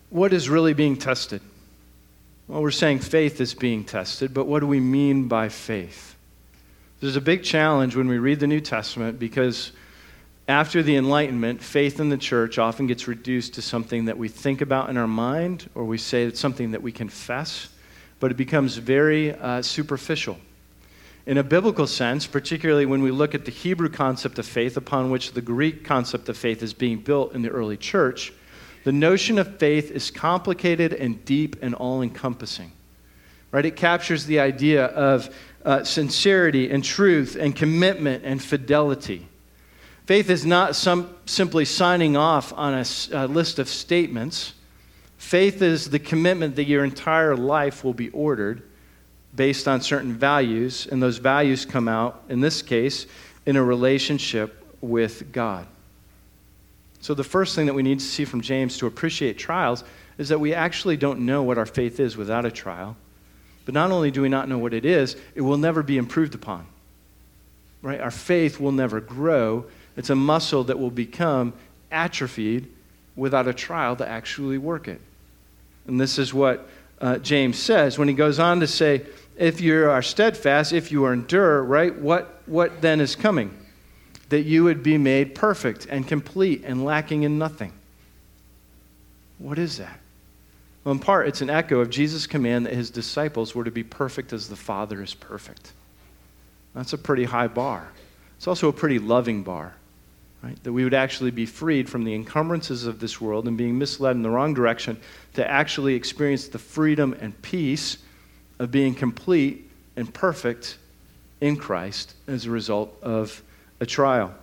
what 0.10 0.34
is 0.34 0.50
really 0.50 0.74
being 0.74 0.98
tested? 0.98 1.42
Well, 2.48 2.62
we're 2.62 2.72
saying 2.72 3.00
faith 3.00 3.42
is 3.42 3.54
being 3.54 3.84
tested, 3.84 4.34
but 4.34 4.46
what 4.46 4.62
do 4.62 4.68
we 4.68 4.80
mean 4.80 5.28
by 5.28 5.50
faith? 5.50 6.16
There's 7.00 7.16
a 7.16 7.22
big 7.22 7.44
challenge 7.44 7.96
when 7.96 8.08
we 8.08 8.18
read 8.18 8.40
the 8.40 8.48
New 8.48 8.60
Testament 8.60 9.20
because 9.20 9.72
after 10.48 10.82
the 10.82 10.96
Enlightenment, 10.96 11.62
faith 11.62 12.00
in 12.00 12.10
the 12.10 12.18
church 12.18 12.58
often 12.58 12.88
gets 12.88 13.08
reduced 13.08 13.54
to 13.54 13.62
something 13.62 14.06
that 14.06 14.18
we 14.18 14.28
think 14.28 14.62
about 14.62 14.90
in 14.90 14.98
our 14.98 15.08
mind, 15.08 15.70
or 15.76 15.86
we 15.86 16.00
say 16.00 16.24
it's 16.24 16.40
something 16.40 16.72
that 16.72 16.82
we 16.82 16.92
confess, 16.92 17.70
but 18.20 18.32
it 18.32 18.38
becomes 18.38 18.78
very 18.78 19.34
uh, 19.34 19.62
superficial. 19.62 20.38
In 21.28 21.38
a 21.38 21.44
biblical 21.44 21.86
sense, 21.86 22.26
particularly 22.26 22.88
when 22.88 23.04
we 23.04 23.12
look 23.12 23.36
at 23.36 23.46
the 23.46 23.52
Hebrew 23.52 23.90
concept 23.90 24.40
of 24.40 24.48
faith 24.48 24.76
upon 24.76 25.12
which 25.12 25.34
the 25.34 25.42
Greek 25.42 25.86
concept 25.86 26.28
of 26.28 26.36
faith 26.36 26.64
is 26.64 26.74
being 26.74 26.98
built 26.98 27.34
in 27.34 27.44
the 27.44 27.50
early 27.50 27.78
church, 27.78 28.34
the 28.84 28.92
notion 28.92 29.38
of 29.38 29.58
faith 29.58 29.92
is 29.92 30.12
complicated 30.12 30.94
and 30.94 31.24
deep 31.26 31.58
and 31.62 31.76
all 31.76 32.02
encompassing. 32.02 32.72
Right? 33.52 33.66
It 33.66 33.76
captures 33.76 34.26
the 34.26 34.40
idea 34.40 34.86
of 34.86 35.36
uh, 35.66 35.84
sincerity 35.84 36.72
and 36.72 36.84
truth 36.84 37.36
and 37.36 37.56
commitment 37.56 38.24
and 38.24 38.42
fidelity. 38.42 39.28
Faith 40.06 40.30
is 40.30 40.46
not 40.46 40.76
some, 40.76 41.14
simply 41.26 41.66
signing 41.66 42.18
off 42.18 42.54
on 42.54 42.74
a, 42.74 42.86
a 43.12 43.28
list 43.28 43.60
of 43.60 43.68
statements. 43.68 44.54
Faith 45.18 45.62
is 45.62 45.90
the 45.90 46.00
commitment 46.00 46.56
that 46.56 46.64
your 46.64 46.84
entire 46.84 47.36
life 47.36 47.84
will 47.84 47.94
be 47.94 48.10
ordered 48.10 48.64
based 49.36 49.68
on 49.68 49.82
certain 49.82 50.14
values, 50.14 50.88
and 50.88 51.04
those 51.04 51.18
values 51.18 51.66
come 51.66 51.88
out, 51.88 52.24
in 52.30 52.40
this 52.40 52.62
case, 52.62 53.06
in 53.46 53.56
a 53.56 53.64
relationship 53.64 54.66
with 54.82 55.32
God. 55.32 55.68
So, 57.02 57.14
the 57.14 57.24
first 57.24 57.56
thing 57.56 57.66
that 57.68 57.74
we 57.74 57.84
need 57.84 58.00
to 58.00 58.06
see 58.06 58.26
from 58.26 58.42
James 58.42 58.78
to 58.78 58.88
appreciate 58.88 59.38
trials 59.38 59.84
is 60.18 60.30
that 60.30 60.40
we 60.40 60.54
actually 60.54 60.98
don't 60.98 61.22
know 61.22 61.44
what 61.44 61.58
our 61.58 61.66
faith 61.66 62.00
is 62.00 62.18
without 62.18 62.46
a 62.46 62.52
trial. 62.52 62.98
But 63.66 63.74
not 63.74 63.92
only 63.92 64.12
do 64.12 64.22
we 64.22 64.30
not 64.30 64.50
know 64.50 64.58
what 64.58 64.74
it 64.74 64.84
is, 64.84 65.16
it 65.36 65.42
will 65.42 65.58
never 65.58 65.82
be 65.82 65.98
improved 65.98 66.36
upon. 66.36 66.66
Right? 67.82 68.02
Our 68.02 68.12
faith 68.12 68.60
will 68.60 68.72
never 68.74 69.00
grow. 69.00 69.66
It's 69.96 70.10
a 70.10 70.16
muscle 70.16 70.66
that 70.66 70.78
will 70.78 70.92
become 70.92 71.54
atrophied 71.92 72.68
without 73.16 73.48
a 73.48 73.54
trial 73.54 73.96
to 73.98 74.08
actually 74.08 74.58
work 74.58 74.88
it. 74.88 75.00
And 75.88 76.00
this 76.00 76.18
is 76.18 76.34
what 76.34 76.68
uh, 77.00 77.18
James 77.20 77.58
says 77.58 77.98
when 77.98 78.08
he 78.08 78.14
goes 78.14 78.40
on 78.40 78.60
to 78.60 78.68
say, 78.68 79.06
if 79.38 79.62
you 79.62 79.90
are 79.90 80.02
steadfast, 80.02 80.74
if 80.74 80.92
you 80.92 81.06
endure, 81.06 81.64
right, 81.64 81.96
what, 81.96 82.42
what 82.46 82.82
then 82.82 83.00
is 83.00 83.16
coming? 83.16 83.58
That 84.30 84.44
you 84.44 84.64
would 84.64 84.84
be 84.84 84.98
made 84.98 85.36
perfect 85.36 85.88
and 85.90 86.08
complete 86.08 86.64
and 86.64 86.86
lacking 86.86 87.24
in 87.24 87.38
nothing. 87.38 87.74
What 89.40 89.58
is 89.58 89.78
that? 89.78 90.00
Well, 90.84 90.94
in 90.94 91.00
part, 91.00 91.28
it's 91.28 91.42
an 91.42 91.50
echo 91.50 91.80
of 91.80 91.90
Jesus' 91.90 92.28
command 92.28 92.66
that 92.66 92.74
his 92.74 92.90
disciples 92.90 93.54
were 93.54 93.64
to 93.64 93.72
be 93.72 93.84
perfect 93.84 94.32
as 94.34 94.48
the 94.48 94.56
Father 94.56 95.02
is 95.02 95.14
perfect. 95.14 95.74
That's 96.74 96.94
a 96.94 96.98
pretty 96.98 97.26
high 97.26 97.48
bar. 97.48 97.90
It's 98.38 98.48
also 98.48 98.70
a 98.70 98.74
pretty 98.74 99.00
loving 99.00 99.44
bar, 99.44 99.74
right? 100.42 100.62
That 100.64 100.72
we 100.72 100.84
would 100.84 100.94
actually 100.94 101.32
be 101.32 101.46
freed 101.46 101.90
from 101.90 102.06
the 102.06 102.14
encumbrances 102.14 102.86
of 102.86 103.00
this 103.00 103.20
world 103.20 103.48
and 103.48 103.58
being 103.58 103.78
misled 103.78 104.16
in 104.16 104.22
the 104.22 104.30
wrong 104.30 104.54
direction 104.54 105.00
to 105.34 105.50
actually 105.50 105.96
experience 105.96 106.48
the 106.48 106.60
freedom 106.60 107.16
and 107.20 107.40
peace 107.42 107.98
of 108.60 108.72
being 108.72 108.94
complete 108.94 109.70
and 109.96 110.14
perfect 110.14 110.78
in 111.42 111.58
Christ 111.58 112.14
as 112.28 112.46
a 112.46 112.52
result 112.52 112.98
of 113.02 113.42
a 113.80 113.86
trial. 113.86 114.34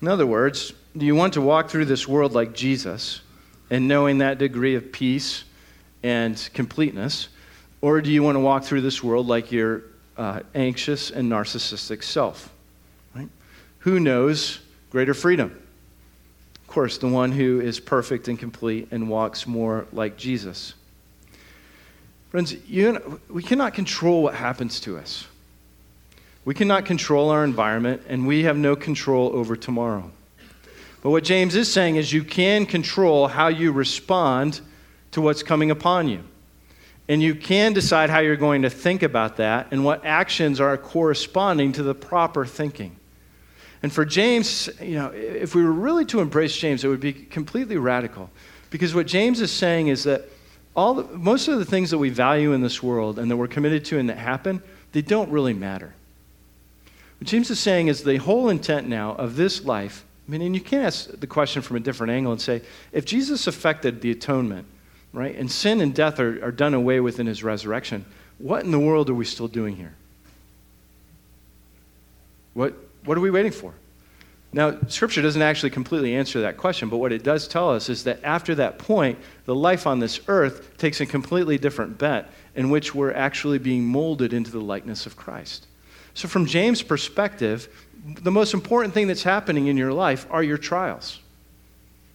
In 0.00 0.08
other 0.08 0.26
words, 0.26 0.72
do 0.96 1.06
you 1.06 1.14
want 1.14 1.34
to 1.34 1.40
walk 1.40 1.70
through 1.70 1.86
this 1.86 2.06
world 2.08 2.32
like 2.32 2.54
Jesus 2.54 3.20
and 3.70 3.88
knowing 3.88 4.18
that 4.18 4.38
degree 4.38 4.74
of 4.74 4.92
peace 4.92 5.44
and 6.02 6.36
completeness? 6.52 7.28
Or 7.80 8.00
do 8.00 8.10
you 8.10 8.22
want 8.22 8.36
to 8.36 8.40
walk 8.40 8.64
through 8.64 8.82
this 8.82 9.02
world 9.02 9.26
like 9.26 9.52
your 9.52 9.82
uh, 10.16 10.40
anxious 10.54 11.10
and 11.10 11.30
narcissistic 11.30 12.02
self? 12.02 12.52
Right? 13.14 13.28
Who 13.80 14.00
knows 14.00 14.60
greater 14.90 15.14
freedom? 15.14 15.58
Of 16.60 16.66
course, 16.66 16.98
the 16.98 17.08
one 17.08 17.32
who 17.32 17.60
is 17.60 17.80
perfect 17.80 18.28
and 18.28 18.38
complete 18.38 18.88
and 18.90 19.08
walks 19.08 19.46
more 19.46 19.86
like 19.92 20.16
Jesus. 20.16 20.74
Friends, 22.30 22.54
you, 22.66 23.20
we 23.28 23.42
cannot 23.42 23.74
control 23.74 24.22
what 24.22 24.34
happens 24.34 24.80
to 24.80 24.96
us. 24.96 25.26
We 26.44 26.54
cannot 26.54 26.84
control 26.84 27.30
our 27.30 27.44
environment, 27.44 28.02
and 28.08 28.26
we 28.26 28.42
have 28.44 28.56
no 28.56 28.74
control 28.74 29.30
over 29.34 29.54
tomorrow. 29.54 30.10
But 31.02 31.10
what 31.10 31.24
James 31.24 31.54
is 31.54 31.70
saying 31.70 31.96
is 31.96 32.12
you 32.12 32.24
can 32.24 32.66
control 32.66 33.28
how 33.28 33.48
you 33.48 33.72
respond 33.72 34.60
to 35.12 35.20
what's 35.20 35.42
coming 35.42 35.70
upon 35.70 36.08
you. 36.08 36.24
And 37.08 37.22
you 37.22 37.34
can 37.34 37.72
decide 37.72 38.10
how 38.10 38.20
you're 38.20 38.36
going 38.36 38.62
to 38.62 38.70
think 38.70 39.02
about 39.02 39.36
that 39.36 39.68
and 39.70 39.84
what 39.84 40.04
actions 40.04 40.60
are 40.60 40.76
corresponding 40.76 41.72
to 41.72 41.82
the 41.82 41.94
proper 41.94 42.46
thinking. 42.46 42.96
And 43.82 43.92
for 43.92 44.04
James, 44.04 44.70
you 44.80 44.94
know, 44.94 45.08
if 45.08 45.54
we 45.54 45.64
were 45.64 45.72
really 45.72 46.04
to 46.06 46.20
embrace 46.20 46.56
James, 46.56 46.84
it 46.84 46.88
would 46.88 47.00
be 47.00 47.12
completely 47.12 47.76
radical. 47.76 48.30
Because 48.70 48.94
what 48.94 49.06
James 49.06 49.40
is 49.40 49.50
saying 49.50 49.88
is 49.88 50.04
that 50.04 50.22
all 50.74 50.94
the, 50.94 51.04
most 51.18 51.48
of 51.48 51.58
the 51.58 51.64
things 51.64 51.90
that 51.90 51.98
we 51.98 52.08
value 52.08 52.52
in 52.52 52.62
this 52.62 52.82
world 52.82 53.18
and 53.18 53.30
that 53.30 53.36
we're 53.36 53.48
committed 53.48 53.84
to 53.86 53.98
and 53.98 54.08
that 54.08 54.18
happen, 54.18 54.62
they 54.92 55.02
don't 55.02 55.30
really 55.30 55.52
matter. 55.52 55.94
What 57.22 57.28
James 57.28 57.50
is 57.52 57.60
saying 57.60 57.86
is 57.86 58.02
the 58.02 58.16
whole 58.16 58.48
intent 58.48 58.88
now 58.88 59.12
of 59.12 59.36
this 59.36 59.64
life. 59.64 60.04
I 60.26 60.32
mean, 60.32 60.42
and 60.42 60.56
you 60.56 60.60
can 60.60 60.80
ask 60.80 61.08
the 61.08 61.28
question 61.28 61.62
from 61.62 61.76
a 61.76 61.80
different 61.80 62.10
angle 62.10 62.32
and 62.32 62.40
say, 62.40 62.62
if 62.90 63.04
Jesus 63.04 63.46
affected 63.46 64.00
the 64.00 64.10
atonement, 64.10 64.66
right, 65.12 65.32
and 65.36 65.48
sin 65.48 65.80
and 65.80 65.94
death 65.94 66.18
are, 66.18 66.44
are 66.44 66.50
done 66.50 66.74
away 66.74 66.98
with 66.98 67.20
in 67.20 67.28
his 67.28 67.44
resurrection, 67.44 68.04
what 68.38 68.64
in 68.64 68.72
the 68.72 68.78
world 68.80 69.08
are 69.08 69.14
we 69.14 69.24
still 69.24 69.46
doing 69.46 69.76
here? 69.76 69.94
What, 72.54 72.74
what 73.04 73.16
are 73.16 73.20
we 73.20 73.30
waiting 73.30 73.52
for? 73.52 73.72
Now, 74.52 74.80
Scripture 74.88 75.22
doesn't 75.22 75.42
actually 75.42 75.70
completely 75.70 76.16
answer 76.16 76.40
that 76.40 76.56
question, 76.56 76.88
but 76.88 76.96
what 76.96 77.12
it 77.12 77.22
does 77.22 77.46
tell 77.46 77.70
us 77.70 77.88
is 77.88 78.02
that 78.02 78.18
after 78.24 78.56
that 78.56 78.80
point, 78.80 79.16
the 79.44 79.54
life 79.54 79.86
on 79.86 80.00
this 80.00 80.18
earth 80.26 80.76
takes 80.76 81.00
a 81.00 81.06
completely 81.06 81.56
different 81.56 81.98
bent 81.98 82.26
in 82.56 82.68
which 82.68 82.96
we're 82.96 83.12
actually 83.12 83.58
being 83.58 83.84
molded 83.84 84.32
into 84.32 84.50
the 84.50 84.60
likeness 84.60 85.06
of 85.06 85.16
Christ. 85.16 85.68
So, 86.14 86.28
from 86.28 86.46
James' 86.46 86.82
perspective, 86.82 87.68
the 88.04 88.30
most 88.30 88.54
important 88.54 88.94
thing 88.94 89.06
that's 89.06 89.22
happening 89.22 89.68
in 89.68 89.76
your 89.76 89.92
life 89.92 90.26
are 90.30 90.42
your 90.42 90.58
trials. 90.58 91.20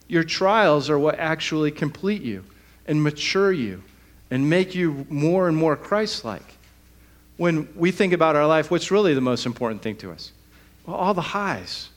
Your 0.08 0.24
trials 0.24 0.90
are 0.90 1.00
what 1.00 1.20
actually 1.20 1.72
complete 1.72 2.22
you 2.22 2.44
and 2.86 3.02
mature 3.02 3.52
you 3.52 3.84
and 4.30 4.50
make 4.50 4.76
you 4.76 5.06
more 5.10 5.48
and 5.48 5.56
more 5.56 5.76
Christ 5.76 6.26
like. 6.26 6.44
When 7.38 7.70
we 7.76 7.92
think 7.92 8.14
about 8.14 8.36
our 8.36 8.48
life, 8.48 8.72
what's 8.72 8.92
really 8.92 9.14
the 9.14 9.22
most 9.22 9.46
important 9.46 9.82
thing 9.82 9.96
to 9.98 10.12
us? 10.12 10.32
Well, 10.86 10.96
all 10.96 11.14
the 11.14 11.22
highs, 11.22 11.90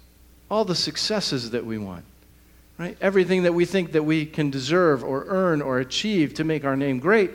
all 0.51 0.65
the 0.65 0.75
successes 0.75 1.51
that 1.51 1.65
we 1.65 1.79
want, 1.79 2.05
right? 2.79 2.97
Everything 3.01 3.45
that 3.45 3.55
we 3.55 3.65
think 3.65 3.93
that 3.93 4.05
we 4.05 4.27
can 4.27 4.51
deserve 4.51 5.03
or 5.03 5.25
earn 5.29 5.63
or 5.63 5.79
achieve 5.79 6.35
to 6.35 6.45
make 6.45 6.65
our 6.65 6.77
name 6.77 6.99
great. 6.99 7.31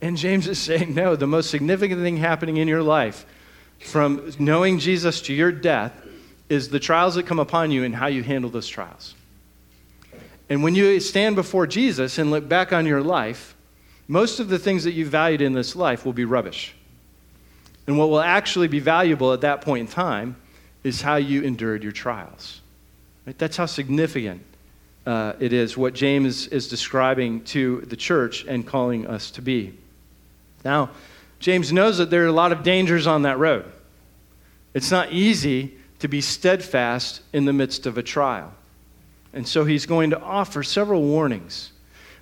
And 0.00 0.16
James 0.16 0.46
is 0.46 0.58
saying, 0.58 0.94
no, 0.94 1.16
the 1.16 1.26
most 1.26 1.50
significant 1.50 2.00
thing 2.02 2.18
happening 2.18 2.58
in 2.58 2.68
your 2.68 2.82
life 2.82 3.26
from 3.78 4.32
knowing 4.38 4.78
Jesus 4.78 5.20
to 5.22 5.34
your 5.34 5.52
death 5.52 5.92
is 6.48 6.68
the 6.68 6.80
trials 6.80 7.14
that 7.14 7.26
come 7.26 7.38
upon 7.38 7.70
you 7.70 7.84
and 7.84 7.94
how 7.94 8.06
you 8.06 8.22
handle 8.22 8.50
those 8.50 8.68
trials. 8.68 9.14
And 10.48 10.62
when 10.62 10.74
you 10.74 10.98
stand 11.00 11.36
before 11.36 11.66
Jesus 11.66 12.18
and 12.18 12.30
look 12.30 12.48
back 12.48 12.72
on 12.72 12.86
your 12.86 13.02
life, 13.02 13.54
most 14.06 14.40
of 14.40 14.48
the 14.48 14.58
things 14.58 14.84
that 14.84 14.92
you 14.92 15.06
valued 15.06 15.42
in 15.42 15.52
this 15.52 15.76
life 15.76 16.06
will 16.06 16.14
be 16.14 16.24
rubbish. 16.24 16.74
And 17.86 17.98
what 17.98 18.08
will 18.08 18.20
actually 18.20 18.68
be 18.68 18.80
valuable 18.80 19.32
at 19.32 19.42
that 19.42 19.60
point 19.60 19.88
in 19.88 19.92
time 19.92 20.36
is 20.84 21.02
how 21.02 21.16
you 21.16 21.42
endured 21.42 21.82
your 21.82 21.92
trials. 21.92 22.60
Right? 23.26 23.38
That's 23.38 23.56
how 23.56 23.66
significant 23.66 24.42
uh, 25.06 25.34
it 25.38 25.52
is 25.52 25.76
what 25.76 25.94
James 25.94 26.46
is 26.48 26.68
describing 26.68 27.42
to 27.44 27.82
the 27.82 27.96
church 27.96 28.44
and 28.46 28.66
calling 28.66 29.06
us 29.06 29.30
to 29.32 29.42
be. 29.42 29.74
Now, 30.64 30.90
James 31.40 31.72
knows 31.72 31.98
that 31.98 32.10
there 32.10 32.24
are 32.24 32.28
a 32.28 32.32
lot 32.32 32.52
of 32.52 32.62
dangers 32.62 33.06
on 33.06 33.22
that 33.22 33.38
road. 33.38 33.70
It's 34.74 34.90
not 34.90 35.12
easy 35.12 35.76
to 36.00 36.08
be 36.08 36.20
steadfast 36.20 37.22
in 37.32 37.44
the 37.44 37.52
midst 37.52 37.86
of 37.86 37.98
a 37.98 38.02
trial. 38.02 38.52
And 39.32 39.46
so 39.46 39.64
he's 39.64 39.86
going 39.86 40.10
to 40.10 40.20
offer 40.20 40.62
several 40.62 41.02
warnings. 41.02 41.72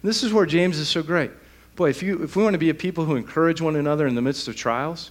And 0.02 0.08
this 0.08 0.22
is 0.22 0.32
where 0.32 0.46
James 0.46 0.78
is 0.78 0.88
so 0.88 1.02
great. 1.02 1.30
Boy, 1.76 1.90
if, 1.90 2.02
you, 2.02 2.22
if 2.22 2.36
we 2.36 2.42
want 2.42 2.54
to 2.54 2.58
be 2.58 2.70
a 2.70 2.74
people 2.74 3.04
who 3.04 3.16
encourage 3.16 3.60
one 3.60 3.76
another 3.76 4.06
in 4.06 4.14
the 4.14 4.22
midst 4.22 4.48
of 4.48 4.56
trials, 4.56 5.10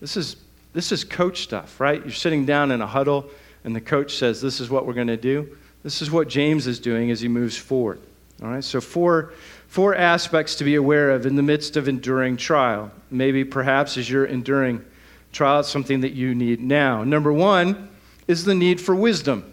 this 0.00 0.16
is, 0.16 0.36
this 0.72 0.92
is 0.92 1.04
coach 1.04 1.42
stuff, 1.42 1.80
right? 1.80 2.02
You're 2.02 2.12
sitting 2.12 2.44
down 2.44 2.70
in 2.70 2.80
a 2.80 2.86
huddle, 2.86 3.30
and 3.64 3.74
the 3.74 3.80
coach 3.80 4.16
says, 4.16 4.40
This 4.40 4.60
is 4.60 4.68
what 4.68 4.86
we're 4.86 4.94
going 4.94 5.06
to 5.06 5.16
do. 5.16 5.56
This 5.82 6.02
is 6.02 6.10
what 6.10 6.28
James 6.28 6.66
is 6.66 6.80
doing 6.80 7.10
as 7.10 7.20
he 7.20 7.28
moves 7.28 7.56
forward. 7.56 8.00
All 8.42 8.48
right, 8.48 8.64
so 8.64 8.80
four, 8.80 9.32
four 9.68 9.94
aspects 9.94 10.54
to 10.56 10.64
be 10.64 10.74
aware 10.74 11.10
of 11.10 11.26
in 11.26 11.36
the 11.36 11.42
midst 11.42 11.76
of 11.76 11.88
enduring 11.88 12.36
trial. 12.36 12.90
Maybe 13.10 13.44
perhaps 13.44 13.96
as 13.96 14.08
you're 14.08 14.24
enduring 14.24 14.84
trial, 15.32 15.60
it's 15.60 15.68
something 15.68 16.00
that 16.00 16.12
you 16.12 16.34
need 16.34 16.60
now. 16.60 17.04
Number 17.04 17.32
one 17.32 17.88
is 18.26 18.44
the 18.44 18.54
need 18.54 18.80
for 18.80 18.94
wisdom. 18.94 19.52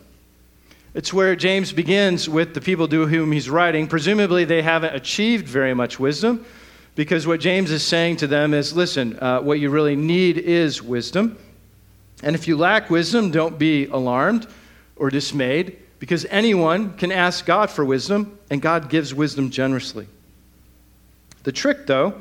It's 0.93 1.11
where 1.11 1.35
James 1.35 1.73
begins 1.73 2.29
with 2.29 2.53
the 2.53 2.61
people 2.61 2.87
to 2.87 3.07
whom 3.07 3.31
he's 3.31 3.49
writing. 3.49 3.87
Presumably, 3.87 4.45
they 4.45 4.61
haven't 4.61 4.95
achieved 4.95 5.47
very 5.47 5.73
much 5.73 5.99
wisdom 5.99 6.45
because 6.95 7.25
what 7.25 7.39
James 7.39 7.71
is 7.71 7.83
saying 7.83 8.17
to 8.17 8.27
them 8.27 8.53
is 8.53 8.75
listen, 8.75 9.17
uh, 9.19 9.41
what 9.41 9.59
you 9.59 9.71
really 9.71 9.95
need 9.95 10.37
is 10.37 10.83
wisdom. 10.83 11.37
And 12.21 12.35
if 12.35 12.47
you 12.47 12.55
lack 12.57 12.89
wisdom, 12.89 13.31
don't 13.31 13.57
be 13.57 13.87
alarmed 13.87 14.47
or 14.95 15.09
dismayed 15.09 15.77
because 16.03 16.25
anyone 16.25 16.97
can 16.97 17.13
ask 17.13 17.45
God 17.45 17.69
for 17.69 17.85
wisdom, 17.85 18.37
and 18.49 18.61
God 18.61 18.89
gives 18.89 19.13
wisdom 19.13 19.49
generously. 19.49 20.05
The 21.43 21.53
trick, 21.53 21.87
though, 21.87 22.15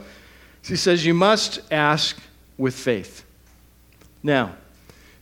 is 0.62 0.69
he 0.69 0.77
says 0.77 1.05
you 1.05 1.15
must 1.15 1.61
ask 1.73 2.17
with 2.57 2.77
faith. 2.77 3.25
Now, 4.23 4.55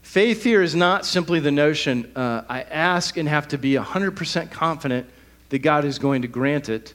Faith 0.03 0.43
here 0.43 0.61
is 0.61 0.75
not 0.75 1.07
simply 1.07 1.39
the 1.39 1.49
notion 1.49 2.11
uh, 2.15 2.43
I 2.47 2.61
ask 2.61 3.17
and 3.17 3.27
have 3.27 3.47
to 3.47 3.57
be 3.57 3.73
100% 3.73 4.51
confident 4.51 5.09
that 5.49 5.59
God 5.59 5.83
is 5.83 5.97
going 5.97 6.21
to 6.21 6.27
grant 6.27 6.69
it. 6.69 6.93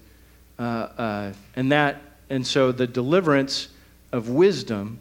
Uh, 0.61 0.63
uh, 0.63 1.33
and, 1.57 1.73
that, 1.73 2.01
and 2.31 2.47
so 2.47 2.71
the 2.71 2.87
deliverance 2.87 3.71
of 4.13 4.29
wisdom 4.29 5.01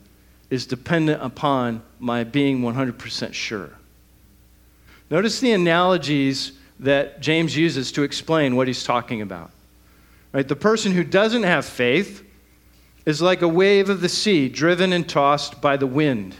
is 0.49 0.65
dependent 0.65 1.21
upon 1.21 1.83
my 1.99 2.23
being 2.23 2.61
100% 2.61 3.33
sure. 3.33 3.69
Notice 5.09 5.39
the 5.39 5.51
analogies 5.51 6.53
that 6.79 7.21
James 7.21 7.55
uses 7.55 7.91
to 7.93 8.03
explain 8.03 8.55
what 8.55 8.67
he's 8.67 8.83
talking 8.83 9.21
about. 9.21 9.51
Right? 10.33 10.47
The 10.47 10.55
person 10.55 10.91
who 10.91 11.03
doesn't 11.03 11.43
have 11.43 11.65
faith 11.65 12.23
is 13.05 13.21
like 13.21 13.41
a 13.41 13.47
wave 13.47 13.89
of 13.89 14.01
the 14.01 14.09
sea 14.09 14.49
driven 14.49 14.91
and 14.91 15.07
tossed 15.07 15.61
by 15.61 15.77
the 15.77 15.87
wind. 15.87 16.35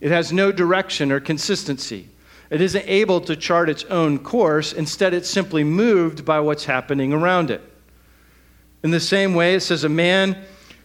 It 0.00 0.10
has 0.10 0.32
no 0.32 0.52
direction 0.52 1.10
or 1.10 1.20
consistency. 1.20 2.08
It 2.50 2.60
isn't 2.60 2.84
able 2.86 3.20
to 3.22 3.36
chart 3.36 3.68
its 3.68 3.84
own 3.84 4.18
course. 4.18 4.72
Instead, 4.72 5.14
it's 5.14 5.30
simply 5.30 5.64
moved 5.64 6.24
by 6.24 6.40
what's 6.40 6.64
happening 6.64 7.12
around 7.12 7.50
it. 7.50 7.62
In 8.82 8.90
the 8.90 9.00
same 9.00 9.34
way, 9.34 9.54
it 9.54 9.60
says 9.60 9.84
a 9.84 9.88
man 9.88 10.36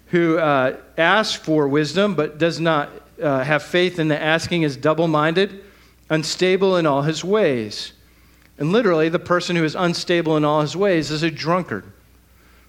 who 0.08 0.38
uh, 0.38 0.78
asks 0.98 1.36
for 1.36 1.68
wisdom 1.68 2.16
but 2.16 2.38
does 2.38 2.60
not 2.60 2.90
uh, 3.22 3.44
have 3.44 3.64
faith 3.64 4.00
in 4.00 4.08
the 4.08 4.20
asking 4.20 4.64
is 4.64 4.76
double 4.76 5.08
minded, 5.08 5.64
unstable 6.12 6.78
in 6.78 6.86
all 6.86 7.02
his 7.02 7.24
ways. 7.24 7.94
And 8.60 8.72
literally, 8.72 9.10
the 9.10 9.18
person 9.18 9.56
who 9.56 9.64
is 9.64 9.74
unstable 9.74 10.38
in 10.38 10.46
all 10.46 10.62
his 10.62 10.76
ways 10.76 11.10
is 11.10 11.24
a 11.24 11.32
drunkard. 11.32 11.86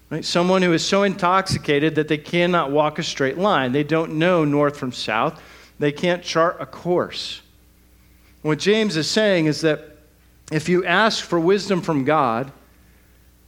Right? 0.09 0.25
Someone 0.25 0.63
who 0.63 0.73
is 0.73 0.83
so 0.83 1.03
intoxicated 1.03 1.95
that 1.95 2.07
they 2.07 2.17
cannot 2.17 2.71
walk 2.71 2.97
a 2.97 3.03
straight 3.03 3.37
line. 3.37 3.71
They 3.71 3.83
don't 3.83 4.13
know 4.13 4.45
north 4.45 4.77
from 4.77 4.91
south. 4.91 5.39
They 5.77 5.91
can't 5.91 6.23
chart 6.23 6.57
a 6.59 6.65
course. 6.65 7.41
What 8.41 8.59
James 8.59 8.95
is 8.95 9.09
saying 9.09 9.45
is 9.45 9.61
that 9.61 9.97
if 10.51 10.69
you 10.69 10.85
ask 10.85 11.23
for 11.23 11.39
wisdom 11.39 11.81
from 11.81 12.05
God 12.05 12.51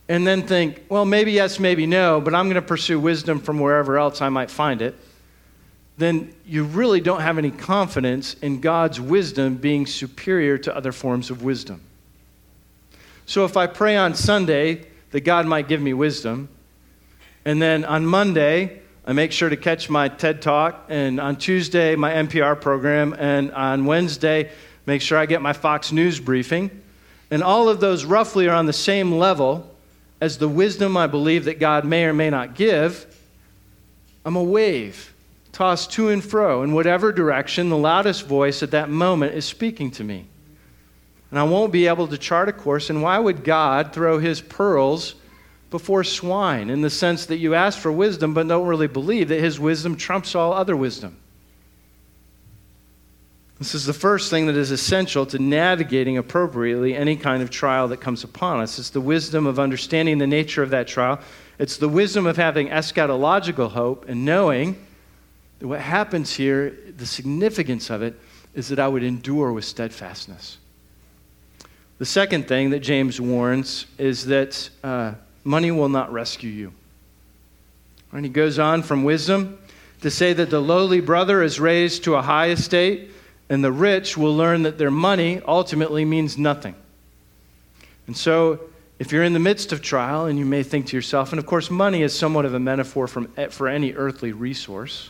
and 0.09 0.25
then 0.25 0.43
think, 0.43 0.83
well, 0.89 1.05
maybe 1.05 1.31
yes, 1.31 1.59
maybe 1.59 1.85
no, 1.85 2.19
but 2.19 2.35
I'm 2.35 2.45
going 2.45 2.55
to 2.55 2.61
pursue 2.61 2.99
wisdom 2.99 3.39
from 3.39 3.59
wherever 3.59 3.97
else 3.97 4.21
I 4.21 4.29
might 4.29 4.51
find 4.51 4.81
it, 4.81 4.95
then 5.97 6.33
you 6.45 6.63
really 6.63 6.99
don't 6.99 7.21
have 7.21 7.37
any 7.37 7.51
confidence 7.51 8.35
in 8.41 8.59
God's 8.59 8.99
wisdom 8.99 9.55
being 9.55 9.85
superior 9.85 10.57
to 10.57 10.75
other 10.75 10.91
forms 10.91 11.29
of 11.29 11.43
wisdom. 11.43 11.81
So 13.25 13.45
if 13.45 13.57
I 13.57 13.67
pray 13.67 13.95
on 13.95 14.13
Sunday 14.13 14.85
that 15.11 15.21
God 15.21 15.45
might 15.45 15.67
give 15.67 15.81
me 15.81 15.93
wisdom, 15.93 16.49
and 17.45 17.61
then 17.61 17.85
on 17.85 18.05
Monday 18.05 18.81
I 19.07 19.13
make 19.13 19.31
sure 19.31 19.49
to 19.49 19.57
catch 19.57 19.89
my 19.89 20.09
TED 20.09 20.41
Talk, 20.41 20.85
and 20.89 21.19
on 21.19 21.35
Tuesday, 21.35 21.95
my 21.95 22.11
NPR 22.11 22.59
program, 22.59 23.15
and 23.17 23.51
on 23.51 23.85
Wednesday, 23.85 24.49
make 24.87 25.01
sure 25.01 25.17
I 25.17 25.27
get 25.27 25.43
my 25.43 25.53
Fox 25.53 25.91
News 25.91 26.19
briefing. 26.19 26.81
And 27.29 27.43
all 27.43 27.69
of 27.69 27.79
those 27.79 28.03
roughly 28.03 28.47
are 28.47 28.55
on 28.55 28.65
the 28.65 28.73
same 28.73 29.11
level 29.13 29.69
as 30.19 30.39
the 30.39 30.47
wisdom 30.47 30.97
I 30.97 31.05
believe 31.07 31.45
that 31.45 31.59
God 31.59 31.85
may 31.85 32.05
or 32.05 32.13
may 32.13 32.31
not 32.31 32.55
give. 32.55 33.05
I'm 34.25 34.35
a 34.35 34.43
wave, 34.43 35.13
tossed 35.55 35.91
to 35.93 36.09
and 36.09 36.23
fro 36.23 36.61
in 36.63 36.73
whatever 36.73 37.11
direction 37.11 37.69
the 37.69 37.77
loudest 37.77 38.27
voice 38.27 38.61
at 38.61 38.71
that 38.71 38.89
moment 38.89 39.33
is 39.33 39.45
speaking 39.45 39.89
to 39.89 40.03
me. 40.03 40.27
And 41.31 41.39
I 41.39 41.43
won't 41.43 41.71
be 41.71 41.87
able 41.87 42.07
to 42.07 42.17
chart 42.17 42.49
a 42.49 42.53
course. 42.53 42.89
And 42.89 43.01
why 43.01 43.17
would 43.17 43.43
God 43.43 43.93
throw 43.93 44.19
his 44.19 44.41
pearls? 44.41 45.15
before 45.71 46.05
swine 46.05 46.69
in 46.69 46.81
the 46.81 46.89
sense 46.89 47.25
that 47.25 47.35
you 47.35 47.53
ask 47.53 47.77
for 47.77 47.91
wisdom 47.91 48.33
but 48.33 48.47
don't 48.47 48.65
really 48.65 48.87
believe 48.87 49.27
that 49.27 49.41
his 49.41 49.59
wisdom 49.59 49.97
trumps 49.97 50.33
all 50.33 50.53
other 50.53 50.73
wisdom. 50.73 51.17
This 53.59 53.75
is 53.75 53.85
the 53.85 53.91
first 53.91 54.29
thing 54.29 54.45
that 54.47 54.55
is 54.55 54.71
essential 54.71 55.25
to 55.25 55.37
navigating 55.37 56.17
appropriately 56.17 56.95
any 56.95 57.17
kind 57.17 57.43
of 57.43 57.49
trial 57.49 57.89
that 57.89 57.97
comes 57.97 58.23
upon 58.23 58.61
us. 58.61 58.79
It's 58.79 58.89
the 58.89 59.01
wisdom 59.01 59.45
of 59.45 59.59
understanding 59.59 60.17
the 60.17 60.27
nature 60.27 60.63
of 60.63 60.69
that 60.69 60.87
trial. 60.87 61.19
It's 61.59 61.75
the 61.75 61.89
wisdom 61.89 62.25
of 62.25 62.37
having 62.37 62.69
eschatological 62.69 63.71
hope 63.71 64.07
and 64.07 64.23
knowing 64.23 64.77
what 65.65 65.81
happens 65.81 66.33
here, 66.33 66.77
the 66.97 67.05
significance 67.05 67.89
of 67.89 68.01
it, 68.01 68.19
is 68.53 68.69
that 68.69 68.79
I 68.79 68.87
would 68.87 69.03
endure 69.03 69.51
with 69.51 69.65
steadfastness. 69.65 70.57
The 71.97 72.05
second 72.05 72.47
thing 72.47 72.71
that 72.71 72.79
James 72.79 73.21
warns 73.21 73.85
is 73.97 74.25
that 74.25 74.69
uh, 74.83 75.13
money 75.43 75.71
will 75.71 75.89
not 75.89 76.11
rescue 76.11 76.49
you. 76.49 76.73
And 78.11 78.25
he 78.25 78.29
goes 78.29 78.59
on 78.59 78.83
from 78.83 79.03
wisdom 79.03 79.59
to 80.01 80.11
say 80.11 80.33
that 80.33 80.49
the 80.49 80.59
lowly 80.59 81.01
brother 81.01 81.41
is 81.41 81.59
raised 81.59 82.03
to 82.03 82.15
a 82.15 82.21
high 82.21 82.49
estate, 82.49 83.11
and 83.49 83.63
the 83.63 83.71
rich 83.71 84.17
will 84.17 84.35
learn 84.35 84.63
that 84.63 84.77
their 84.77 84.91
money 84.91 85.41
ultimately 85.47 86.05
means 86.05 86.37
nothing. 86.37 86.75
And 88.07 88.15
so, 88.15 88.59
if 88.99 89.11
you're 89.11 89.23
in 89.23 89.33
the 89.33 89.39
midst 89.39 89.71
of 89.71 89.81
trial, 89.81 90.25
and 90.25 90.39
you 90.39 90.45
may 90.45 90.63
think 90.63 90.87
to 90.87 90.95
yourself, 90.95 91.31
and 91.31 91.39
of 91.39 91.45
course, 91.45 91.69
money 91.69 92.01
is 92.03 92.17
somewhat 92.17 92.45
of 92.45 92.53
a 92.53 92.59
metaphor 92.59 93.07
from, 93.07 93.27
for 93.49 93.67
any 93.67 93.93
earthly 93.93 94.31
resource, 94.31 95.09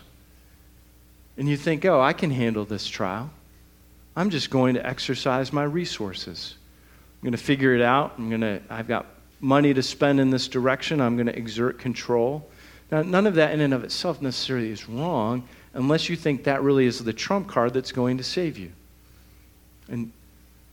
and 1.37 1.49
you 1.49 1.57
think, 1.57 1.85
oh, 1.85 1.99
I 1.99 2.13
can 2.13 2.31
handle 2.31 2.65
this 2.65 2.87
trial. 2.87 3.29
I'm 4.15 4.29
just 4.29 4.49
going 4.49 4.75
to 4.75 4.85
exercise 4.85 5.51
my 5.51 5.63
resources. 5.63 6.55
I'm 7.17 7.25
going 7.25 7.37
to 7.37 7.43
figure 7.43 7.75
it 7.75 7.81
out. 7.81 8.13
I'm 8.17 8.29
going 8.29 8.41
to, 8.41 8.61
I've 8.69 8.87
got 8.87 9.05
money 9.41 9.73
to 9.73 9.83
spend 9.83 10.19
in 10.19 10.29
this 10.29 10.47
direction. 10.47 11.01
I'm 11.01 11.15
going 11.17 11.27
to 11.27 11.37
exert 11.37 11.79
control. 11.79 12.49
Now, 12.91 13.01
none 13.01 13.27
of 13.27 13.35
that 13.35 13.53
in 13.53 13.61
and 13.61 13.73
of 13.73 13.83
itself 13.83 14.21
necessarily 14.21 14.71
is 14.71 14.87
wrong 14.87 15.47
unless 15.73 16.07
you 16.07 16.15
think 16.15 16.45
that 16.45 16.63
really 16.63 16.85
is 16.85 17.03
the 17.03 17.13
trump 17.13 17.47
card 17.47 17.73
that's 17.73 17.91
going 17.91 18.17
to 18.17 18.23
save 18.23 18.57
you. 18.57 18.71
And 19.89 20.11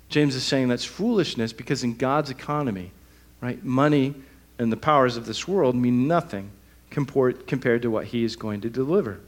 James 0.09 0.35
is 0.35 0.45
saying 0.45 0.69
that's 0.69 0.85
foolishness 0.85 1.53
because 1.53 1.83
in 1.83 1.97
God's 1.97 2.31
economy, 2.31 2.93
right, 3.41 3.63
money 3.65 4.15
and 4.59 4.71
the 4.71 4.77
powers 4.77 5.17
of 5.17 5.27
this 5.27 5.49
world 5.49 5.75
mean 5.75 6.07
nothing 6.07 6.51
compared 6.91 7.83
to 7.83 7.91
what 7.91 8.05
he 8.07 8.23
is 8.23 8.37
going 8.37 8.61
to 8.61 8.71
deliver. 8.71 9.21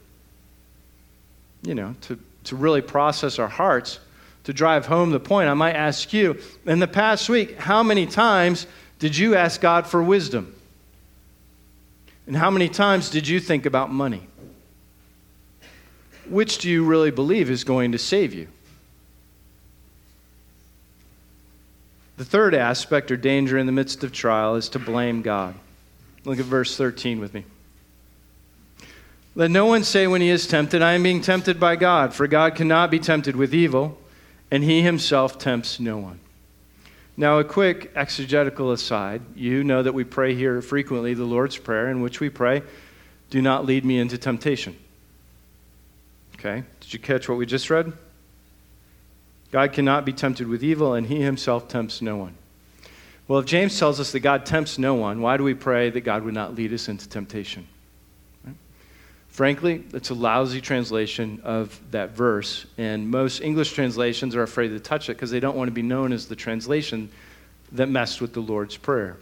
You 1.65 1.75
know, 1.75 1.95
to, 2.01 2.19
to 2.45 2.55
really 2.55 2.81
process 2.81 3.39
our 3.39 3.47
hearts, 3.47 3.99
to 4.43 4.53
drive 4.53 4.85
home 4.85 5.11
the 5.11 5.19
point, 5.19 5.49
I 5.49 5.55
might 5.55 5.75
ask 5.75 6.13
you, 6.13 6.39
in 6.65 6.79
the 6.79 6.87
past 6.87 7.27
week, 7.27 7.57
how 7.57 7.81
many 7.81 8.05
times 8.05 8.67
did 8.99 9.17
you 9.17 9.35
ask 9.35 9.59
God 9.59 9.87
for 9.87 10.01
wisdom? 10.01 10.55
And 12.27 12.35
how 12.35 12.51
many 12.51 12.69
times 12.69 13.09
did 13.09 13.27
you 13.27 13.39
think 13.39 13.65
about 13.65 13.91
money? 13.91 14.27
Which 16.29 16.59
do 16.59 16.69
you 16.69 16.85
really 16.85 17.11
believe 17.11 17.49
is 17.49 17.63
going 17.63 17.91
to 17.91 17.97
save 17.97 18.33
you? 18.33 18.47
The 22.17 22.25
third 22.25 22.55
aspect 22.55 23.11
or 23.11 23.17
danger 23.17 23.57
in 23.57 23.65
the 23.65 23.71
midst 23.71 24.03
of 24.03 24.11
trial 24.11 24.55
is 24.55 24.69
to 24.69 24.79
blame 24.79 25.21
God. 25.21 25.53
Look 26.23 26.39
at 26.39 26.45
verse 26.45 26.77
13 26.77 27.19
with 27.19 27.33
me. 27.33 27.43
Let 29.37 29.51
no 29.51 29.65
one 29.65 29.83
say 29.83 30.07
when 30.07 30.21
he 30.21 30.29
is 30.29 30.47
tempted, 30.47 30.81
I 30.81 30.93
am 30.93 31.03
being 31.03 31.19
tempted 31.19 31.59
by 31.59 31.75
God, 31.75 32.13
for 32.13 32.25
God 32.25 32.55
cannot 32.55 32.89
be 32.89 32.99
tempted 32.99 33.35
with 33.35 33.53
evil, 33.53 33.97
and 34.49 34.63
he 34.63 34.81
himself 34.81 35.37
tempts 35.37 35.77
no 35.77 35.97
one. 35.97 36.21
Now, 37.17 37.39
a 37.39 37.43
quick 37.43 37.91
exegetical 37.95 38.71
aside. 38.71 39.21
You 39.35 39.65
know 39.65 39.83
that 39.83 39.93
we 39.93 40.05
pray 40.05 40.35
here 40.35 40.61
frequently 40.61 41.13
the 41.13 41.25
Lord's 41.25 41.57
Prayer, 41.57 41.89
in 41.89 42.01
which 42.01 42.21
we 42.21 42.29
pray, 42.29 42.63
Do 43.29 43.41
not 43.41 43.65
lead 43.65 43.83
me 43.83 43.99
into 43.99 44.17
temptation. 44.17 44.77
Okay? 46.35 46.63
Did 46.79 46.93
you 46.93 46.99
catch 46.99 47.27
what 47.27 47.37
we 47.37 47.45
just 47.45 47.69
read? 47.69 47.91
God 49.51 49.73
cannot 49.73 50.05
be 50.05 50.13
tempted 50.13 50.47
with 50.47 50.63
evil, 50.63 50.93
and 50.93 51.07
he 51.07 51.21
himself 51.21 51.67
tempts 51.67 52.01
no 52.01 52.15
one. 52.15 52.35
Well, 53.27 53.39
if 53.39 53.45
James 53.45 53.77
tells 53.77 53.99
us 53.99 54.13
that 54.13 54.19
God 54.21 54.45
tempts 54.45 54.77
no 54.77 54.93
one, 54.93 55.21
why 55.21 55.35
do 55.35 55.43
we 55.43 55.55
pray 55.55 55.89
that 55.89 56.01
God 56.01 56.23
would 56.23 56.33
not 56.33 56.55
lead 56.55 56.71
us 56.71 56.87
into 56.87 57.09
temptation? 57.09 57.67
Frankly, 59.35 59.83
it's 59.91 60.11
a 60.11 60.13
lousy 60.13 60.61
translation 60.61 61.41
of 61.43 61.77
that 61.91 62.11
verse, 62.11 62.65
and 62.77 63.09
most 63.09 63.41
English 63.41 63.73
translations 63.73 64.33
are 64.33 64.43
afraid 64.43 64.69
to 64.69 64.79
touch 64.79 65.09
it 65.09 65.15
because 65.15 65.29
they 65.29 65.41
don't 65.41 65.57
want 65.57 65.67
to 65.67 65.73
be 65.73 65.81
known 65.81 66.13
as 66.13 66.29
the 66.29 66.37
translation 66.37 67.09
that 67.73 67.89
messed 67.89 68.21
with 68.21 68.31
the 68.31 68.39
Lord's 68.39 68.77
Prayer. 68.77 69.17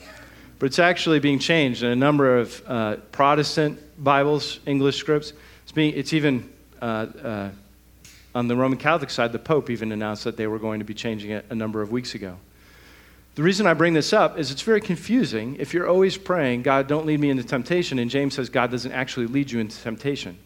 But 0.59 0.67
it's 0.67 0.77
actually 0.77 1.19
being 1.19 1.39
changed 1.39 1.81
in 1.81 1.89
a 1.89 1.95
number 1.95 2.37
of 2.37 2.63
uh, 2.67 2.97
Protestant 3.11 3.79
Bibles, 4.03 4.59
English 4.67 4.97
scripts. 4.97 5.33
It's, 5.63 5.71
being, 5.71 5.95
it's 5.95 6.13
even 6.13 6.47
uh, 6.79 6.85
uh, 6.85 7.49
on 8.35 8.47
the 8.47 8.55
Roman 8.55 8.77
Catholic 8.77 9.09
side, 9.09 9.31
the 9.31 9.39
Pope 9.39 9.71
even 9.71 9.91
announced 9.91 10.25
that 10.25 10.37
they 10.37 10.45
were 10.45 10.59
going 10.59 10.77
to 10.77 10.85
be 10.85 10.93
changing 10.93 11.31
it 11.31 11.43
a 11.49 11.55
number 11.55 11.81
of 11.81 11.91
weeks 11.91 12.13
ago. 12.13 12.37
The 13.35 13.41
reason 13.41 13.65
I 13.65 13.73
bring 13.73 13.93
this 13.93 14.13
up 14.13 14.37
is 14.37 14.51
it's 14.51 14.61
very 14.61 14.81
confusing 14.81 15.55
if 15.57 15.73
you're 15.73 15.87
always 15.87 16.17
praying, 16.17 16.61
God, 16.61 16.87
don't 16.87 17.07
lead 17.07 17.19
me 17.19 17.31
into 17.31 17.43
temptation, 17.43 17.97
and 17.97 18.09
James 18.09 18.35
says 18.35 18.49
God 18.49 18.69
doesn't 18.69 18.91
actually 18.91 19.25
lead 19.25 19.49
you 19.49 19.59
into 19.59 19.75
temptation. 19.81 20.37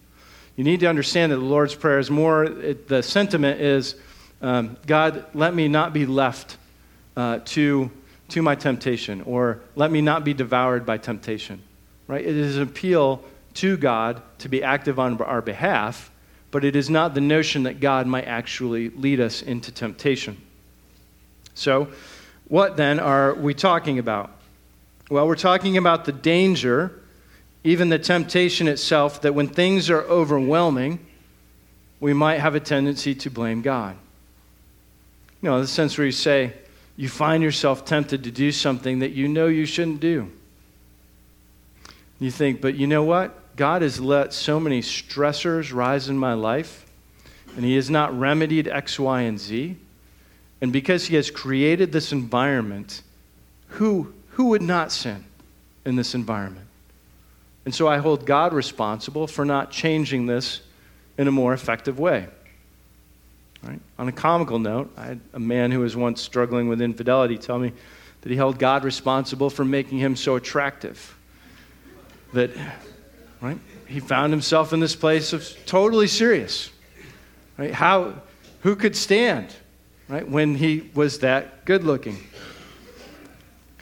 You 0.56 0.64
need 0.64 0.80
to 0.80 0.88
understand 0.88 1.34
that 1.34 1.38
the 1.38 1.46
Lord's 1.46 1.76
Prayer 1.76 2.00
is 2.00 2.10
more, 2.10 2.46
it, 2.46 2.88
the 2.88 3.04
sentiment 3.04 3.60
is, 3.60 3.96
um, 4.42 4.78
God, 4.88 5.26
let 5.34 5.54
me 5.54 5.68
not 5.68 5.92
be 5.94 6.06
left 6.06 6.58
uh, 7.18 7.40
to, 7.46 7.92
to 8.30 8.42
my 8.42 8.56
temptation, 8.56 9.22
or 9.24 9.60
let 9.76 9.92
me 9.92 10.00
not 10.00 10.24
be 10.24 10.34
devoured 10.34 10.86
by 10.86 10.98
temptation. 10.98 11.62
Right? 12.08 12.26
It 12.26 12.36
is 12.36 12.56
an 12.56 12.64
appeal 12.64 13.22
to 13.56 13.76
God 13.76 14.22
to 14.40 14.48
be 14.48 14.64
active 14.64 14.98
on 14.98 15.22
our 15.22 15.42
behalf, 15.42 16.10
but 16.52 16.64
it 16.64 16.76
is 16.78 16.90
not 16.90 17.14
the 17.14 17.22
notion 17.22 17.64
that 17.64 17.82
God 17.82 18.08
might 18.08 18.26
actually 18.26 18.90
lead 18.92 19.20
us 19.20 19.42
into 19.42 19.74
temptation. 19.74 20.38
So, 21.54 21.90
what 22.48 22.78
then 22.78 23.00
are 23.00 23.34
we 23.34 23.54
talking 23.54 24.00
about? 24.00 24.32
Well, 25.10 25.28
we're 25.28 25.36
talking 25.36 25.78
about 25.78 26.06
the 26.06 26.12
danger, 26.12 27.00
even 27.64 27.90
the 27.90 28.00
temptation 28.00 28.68
itself, 28.68 29.22
that 29.22 29.34
when 29.34 29.48
things 29.48 29.90
are 29.90 30.02
overwhelming, 30.04 31.06
we 32.00 32.14
might 32.14 32.40
have 32.40 32.56
a 32.56 32.60
tendency 32.60 33.16
to 33.16 33.30
blame 33.30 33.62
God. 33.62 33.96
You 35.42 35.50
know, 35.50 35.62
the 35.62 35.68
sense 35.68 35.98
where 35.98 36.06
you 36.06 36.12
say, 36.12 36.54
you 36.96 37.10
find 37.10 37.44
yourself 37.44 37.86
tempted 37.86 38.24
to 38.24 38.32
do 38.32 38.52
something 38.52 39.00
that 39.00 39.12
you 39.12 39.28
know 39.28 39.48
you 39.48 39.66
shouldn't 39.66 40.00
do. 40.00 40.32
You 42.20 42.32
think, 42.32 42.62
but 42.62 42.76
you 42.76 42.88
know 42.88 43.04
what? 43.04 43.56
God 43.56 43.82
has 43.82 44.00
let 44.00 44.34
so 44.34 44.60
many 44.60 44.82
stressors 44.82 45.74
rise 45.74 46.10
in 46.10 46.18
my 46.18 46.34
life, 46.34 46.86
and 47.56 47.64
He 47.64 47.76
has 47.76 47.90
not 47.90 48.18
remedied 48.18 48.68
X, 48.68 49.00
Y, 49.00 49.22
and 49.22 49.40
Z. 49.40 49.78
And 50.62 50.74
because 50.74 51.06
He 51.06 51.16
has 51.16 51.30
created 51.30 51.92
this 51.92 52.12
environment, 52.12 53.02
who, 53.70 54.14
who 54.32 54.46
would 54.46 54.62
not 54.62 54.92
sin 54.92 55.26
in 55.86 55.96
this 55.96 56.16
environment? 56.16 56.68
And 57.66 57.76
so 57.76 57.88
I 57.88 57.98
hold 57.98 58.26
God 58.26 58.54
responsible 58.54 59.28
for 59.28 59.44
not 59.44 59.72
changing 59.72 60.26
this 60.26 60.62
in 61.18 61.28
a 61.28 61.32
more 61.32 61.54
effective 61.54 62.00
way. 62.00 62.28
Right? 63.64 63.80
On 64.00 64.08
a 64.08 64.12
comical 64.12 64.60
note, 64.60 64.92
I 64.96 65.06
had 65.06 65.20
a 65.34 65.40
man 65.40 65.72
who 65.72 65.82
was 65.82 65.96
once 65.96 66.22
struggling 66.22 66.70
with 66.70 66.82
infidelity 66.82 67.38
tell 67.38 67.60
me 67.60 67.74
that 68.22 68.30
he 68.30 68.36
held 68.36 68.60
God 68.60 68.84
responsible 68.84 69.50
for 69.50 69.66
making 69.66 69.98
him 69.98 70.16
so 70.16 70.36
attractive. 70.36 71.18
That, 72.34 72.52
right? 73.42 73.60
He 73.88 74.00
found 74.00 74.32
himself 74.32 74.74
in 74.74 74.80
this 74.80 74.96
place 74.96 75.34
of 75.34 75.46
totally 75.66 76.08
serious. 76.08 76.70
Right? 77.58 77.74
How, 77.74 78.14
who 78.62 78.76
could 78.76 78.96
stand 78.96 79.54
right, 80.08 80.28
when 80.28 80.56
he 80.56 80.90
was 80.94 81.20
that 81.20 81.66
good 81.66 81.84
looking. 81.84 82.18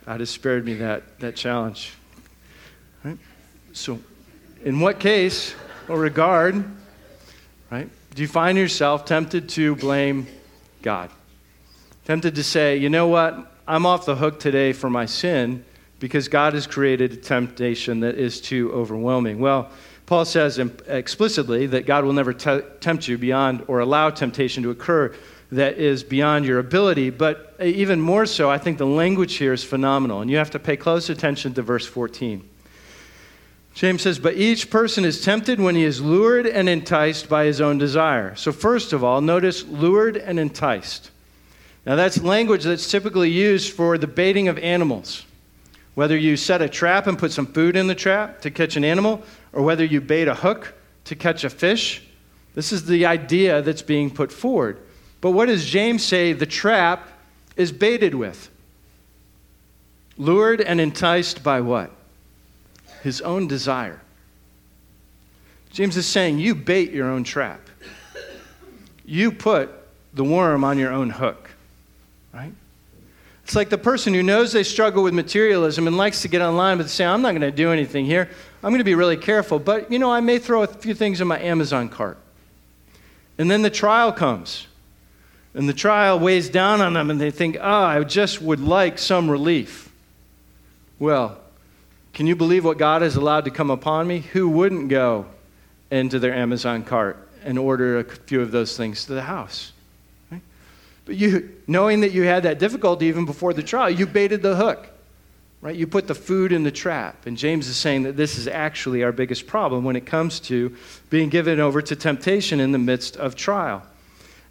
God 0.06 0.20
has 0.20 0.30
spared 0.30 0.66
me 0.66 0.76
that, 0.76 1.20
that 1.20 1.36
challenge. 1.36 1.94
Right? 3.04 3.18
So, 3.74 4.00
in 4.64 4.80
what 4.80 5.00
case 5.00 5.56
or 5.88 6.00
regard, 6.00 6.64
right, 7.72 7.90
do 8.14 8.22
you 8.22 8.28
find 8.28 8.58
yourself 8.58 9.06
tempted 9.06 9.50
to 9.50 9.76
blame 9.76 10.28
God? 10.82 11.10
Tempted 12.06 12.36
to 12.36 12.44
say, 12.44 12.78
you 12.78 12.90
know 12.90 13.08
what, 13.08 13.52
I'm 13.68 13.86
off 13.86 14.06
the 14.06 14.16
hook 14.16 14.40
today 14.40 14.74
for 14.74 14.90
my 14.90 15.08
sin 15.08 15.66
because 16.00 16.28
God 16.28 16.54
has 16.54 16.68
created 16.68 17.14
a 17.14 17.18
temptation 17.18 18.02
that 18.02 18.16
is 18.16 18.40
too 18.40 18.72
overwhelming. 18.74 19.40
Well, 19.40 19.72
Paul 20.06 20.26
says 20.26 20.60
explicitly 20.60 21.66
that 21.68 21.88
God 21.88 22.06
will 22.06 22.14
never 22.14 22.32
te- 22.32 22.62
tempt 22.80 23.08
you 23.08 23.18
beyond 23.18 23.64
or 23.68 23.80
allow 23.80 24.12
temptation 24.12 24.62
to 24.64 24.70
occur 24.70 25.16
that 25.56 25.78
is 25.78 26.04
beyond 26.04 26.46
your 26.46 26.60
ability. 26.60 27.10
But 27.10 27.56
even 27.62 28.00
more 28.00 28.26
so, 28.26 28.50
I 28.50 28.58
think 28.58 28.78
the 28.78 28.86
language 28.86 29.36
here 29.36 29.54
is 29.54 29.64
phenomenal. 29.64 30.22
And 30.22 30.30
you 30.30 30.38
have 30.38 30.52
to 30.52 30.60
pay 30.60 30.78
close 30.78 31.10
attention 31.10 31.54
to 31.56 31.62
verse 31.62 31.86
14. 31.86 32.48
James 33.74 34.02
says, 34.04 34.20
But 34.20 34.36
each 34.36 34.70
person 34.70 35.04
is 35.04 35.22
tempted 35.22 35.60
when 35.60 35.76
he 35.76 35.84
is 35.84 36.00
lured 36.00 36.48
and 36.48 36.70
enticed 36.70 37.28
by 37.28 37.46
his 37.46 37.60
own 37.60 37.78
desire. 37.78 38.36
So, 38.36 38.52
first 38.52 38.94
of 38.94 39.04
all, 39.04 39.20
notice 39.22 39.66
lured 39.66 40.16
and 40.16 40.40
enticed. 40.40 41.12
Now, 41.86 41.96
that's 41.96 42.22
language 42.24 42.64
that's 42.64 42.90
typically 42.90 43.30
used 43.30 43.74
for 43.74 43.98
the 43.98 44.08
baiting 44.08 44.48
of 44.48 44.58
animals. 44.60 45.26
Whether 45.94 46.18
you 46.18 46.36
set 46.36 46.62
a 46.62 46.70
trap 46.70 47.08
and 47.08 47.18
put 47.18 47.32
some 47.32 47.46
food 47.46 47.76
in 47.76 47.88
the 47.88 47.96
trap 47.96 48.42
to 48.42 48.52
catch 48.52 48.76
an 48.76 48.84
animal, 48.84 49.24
or 49.54 49.64
whether 49.64 49.86
you 49.86 50.02
bait 50.02 50.28
a 50.28 50.36
hook 50.36 50.74
to 51.06 51.16
catch 51.16 51.44
a 51.44 51.50
fish, 51.50 52.02
this 52.54 52.72
is 52.72 52.86
the 52.86 53.06
idea 53.06 53.62
that's 53.62 53.82
being 53.82 54.10
put 54.10 54.32
forward. 54.32 54.80
But 55.26 55.32
what 55.32 55.48
does 55.48 55.66
James 55.66 56.04
say 56.04 56.34
the 56.34 56.46
trap 56.46 57.10
is 57.58 57.72
baited 57.72 58.14
with? 58.14 58.48
Lured 60.20 60.62
and 60.62 60.80
enticed 60.80 61.42
by 61.42 61.62
what? 61.62 61.90
His 63.02 63.22
own 63.22 63.48
desire. 63.48 64.02
James 65.72 65.98
is 65.98 66.06
saying, 66.06 66.38
You 66.38 66.54
bait 66.54 66.92
your 66.92 67.10
own 67.10 67.24
trap. 67.24 67.60
You 69.04 69.32
put 69.32 69.72
the 70.14 70.24
worm 70.24 70.64
on 70.64 70.78
your 70.78 70.94
own 70.94 71.10
hook, 71.10 71.50
right? 72.32 72.54
It's 73.46 73.56
like 73.56 73.70
the 73.70 73.80
person 73.80 74.14
who 74.14 74.22
knows 74.22 74.52
they 74.52 74.62
struggle 74.62 75.02
with 75.02 75.16
materialism 75.16 75.88
and 75.88 75.98
likes 75.98 76.22
to 76.22 76.28
get 76.28 76.44
online 76.44 76.78
but 76.78 76.88
say, 76.88 77.04
I'm 77.04 77.24
not 77.24 77.32
going 77.32 77.42
to 77.42 77.50
do 77.50 77.72
anything 77.72 78.06
here. 78.06 78.30
I'm 78.62 78.70
going 78.70 78.78
to 78.78 78.84
be 78.84 78.94
really 78.94 79.18
careful. 79.18 79.58
But, 79.58 79.92
you 79.92 79.98
know, 79.98 80.12
I 80.12 80.20
may 80.20 80.38
throw 80.38 80.62
a 80.62 80.68
few 80.68 80.94
things 80.94 81.20
in 81.20 81.28
my 81.28 81.40
Amazon 81.40 81.90
cart. 81.90 82.20
And 83.40 83.50
then 83.50 83.64
the 83.64 83.72
trial 83.72 84.12
comes. 84.12 84.68
And 85.56 85.70
the 85.70 85.74
trial 85.74 86.20
weighs 86.20 86.50
down 86.50 86.82
on 86.82 86.94
them, 86.94 87.10
and 87.10 87.20
they 87.20 87.32
think, 87.32 87.58
ah, 87.62 87.96
oh, 87.96 88.00
I 88.00 88.04
just 88.04 88.42
would 88.42 88.60
like 88.60 89.00
some 89.00 89.32
relief. 89.32 89.90
Well, 91.00 91.38
can 92.14 92.28
you 92.28 92.36
believe 92.36 92.66
what 92.66 92.78
God 92.78 93.02
has 93.02 93.16
allowed 93.16 93.46
to 93.46 93.52
come 93.52 93.72
upon 93.72 94.06
me? 94.06 94.20
Who 94.20 94.50
wouldn't 94.50 94.90
go 94.90 95.26
into 95.90 96.20
their 96.20 96.34
Amazon 96.34 96.84
cart 96.84 97.18
and 97.44 97.58
order 97.58 98.00
a 98.00 98.04
few 98.04 98.42
of 98.42 98.52
those 98.52 98.76
things 98.76 99.06
to 99.06 99.14
the 99.14 99.22
house? 99.22 99.72
But 101.06 101.16
you, 101.16 101.56
knowing 101.68 102.02
that 102.02 102.12
you 102.12 102.24
had 102.24 102.44
that 102.44 102.60
difficulty 102.60 103.06
even 103.06 103.26
before 103.26 103.54
the 103.54 103.64
trial, 103.64 103.90
you 103.90 104.06
baited 104.06 104.42
the 104.42 104.56
hook. 104.56 104.90
Right? 105.62 105.76
You 105.76 105.88
put 105.88 106.08
the 106.08 106.16
food 106.16 106.52
in 106.52 106.64
the 106.64 106.72
trap. 106.72 107.26
And 107.26 107.38
James 107.38 107.68
is 107.68 107.78
saying 107.78 108.04
that 108.04 108.18
this 108.18 108.38
is 108.38 108.48
actually 108.48 109.04
our 109.04 109.12
biggest 109.12 109.48
problem 109.48 109.84
when 109.84 109.96
it 109.96 110.06
comes 110.06 110.40
to 110.42 110.76
being 111.10 111.30
given 111.30 111.60
over 111.60 111.82
to 111.82 111.96
temptation 111.96 112.60
in 112.60 112.72
the 112.72 112.78
midst 112.78 113.16
of 113.18 113.36
trial. 113.36 113.84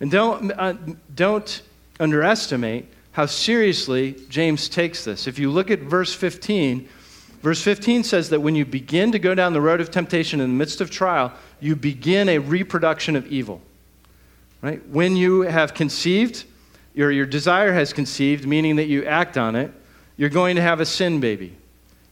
And 0.00 0.10
don't, 0.10 0.50
uh, 0.52 0.74
don't 1.14 1.62
underestimate 2.00 2.86
how 3.12 3.26
seriously 3.26 4.16
James 4.28 4.68
takes 4.68 5.04
this. 5.04 5.26
If 5.26 5.38
you 5.38 5.50
look 5.50 5.70
at 5.70 5.80
verse 5.80 6.12
15, 6.12 6.88
verse 7.42 7.62
15 7.62 8.02
says 8.02 8.30
that 8.30 8.40
when 8.40 8.56
you 8.56 8.64
begin 8.64 9.12
to 9.12 9.18
go 9.18 9.34
down 9.34 9.52
the 9.52 9.60
road 9.60 9.80
of 9.80 9.90
temptation 9.90 10.40
in 10.40 10.50
the 10.50 10.56
midst 10.56 10.80
of 10.80 10.90
trial, 10.90 11.32
you 11.60 11.76
begin 11.76 12.28
a 12.28 12.38
reproduction 12.38 13.14
of 13.14 13.26
evil. 13.28 13.62
Right? 14.62 14.84
When 14.88 15.14
you 15.14 15.42
have 15.42 15.74
conceived, 15.74 16.44
your, 16.94 17.10
your 17.10 17.26
desire 17.26 17.72
has 17.72 17.92
conceived, 17.92 18.46
meaning 18.46 18.76
that 18.76 18.86
you 18.86 19.04
act 19.04 19.38
on 19.38 19.54
it, 19.54 19.72
you're 20.16 20.30
going 20.30 20.56
to 20.56 20.62
have 20.62 20.80
a 20.80 20.86
sin 20.86 21.20
baby. 21.20 21.56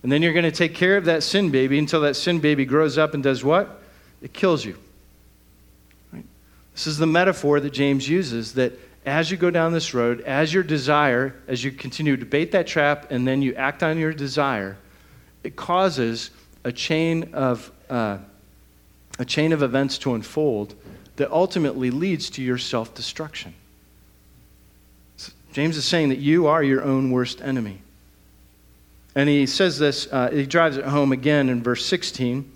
And 0.02 0.10
then 0.10 0.22
you're 0.22 0.32
going 0.32 0.44
to 0.44 0.50
take 0.50 0.74
care 0.74 0.96
of 0.96 1.04
that 1.06 1.22
sin 1.22 1.50
baby 1.50 1.78
until 1.78 2.00
that 2.02 2.14
sin 2.14 2.40
baby 2.40 2.64
grows 2.64 2.98
up 2.98 3.14
and 3.14 3.22
does 3.22 3.44
what? 3.44 3.82
It 4.20 4.32
kills 4.32 4.64
you. 4.64 4.76
This 6.74 6.86
is 6.86 6.98
the 6.98 7.06
metaphor 7.06 7.60
that 7.60 7.70
James 7.70 8.08
uses 8.08 8.54
that 8.54 8.72
as 9.04 9.30
you 9.30 9.36
go 9.36 9.50
down 9.50 9.72
this 9.72 9.94
road, 9.94 10.20
as 10.22 10.54
your 10.54 10.62
desire, 10.62 11.34
as 11.48 11.62
you 11.64 11.72
continue 11.72 12.16
to 12.16 12.24
bait 12.24 12.52
that 12.52 12.66
trap 12.66 13.10
and 13.10 13.26
then 13.26 13.42
you 13.42 13.54
act 13.54 13.82
on 13.82 13.98
your 13.98 14.12
desire, 14.12 14.78
it 15.42 15.56
causes 15.56 16.30
a 16.64 16.72
chain 16.72 17.30
of, 17.32 17.70
uh, 17.90 18.18
a 19.18 19.24
chain 19.24 19.52
of 19.52 19.62
events 19.62 19.98
to 19.98 20.14
unfold 20.14 20.74
that 21.16 21.30
ultimately 21.30 21.90
leads 21.90 22.30
to 22.30 22.42
your 22.42 22.58
self 22.58 22.94
destruction. 22.94 23.54
James 25.52 25.76
is 25.76 25.84
saying 25.84 26.08
that 26.08 26.18
you 26.18 26.46
are 26.46 26.62
your 26.62 26.82
own 26.82 27.10
worst 27.10 27.42
enemy. 27.42 27.82
And 29.14 29.28
he 29.28 29.44
says 29.44 29.78
this, 29.78 30.10
uh, 30.10 30.30
he 30.30 30.46
drives 30.46 30.78
it 30.78 30.84
home 30.86 31.12
again 31.12 31.50
in 31.50 31.62
verse 31.62 31.84
16. 31.84 32.50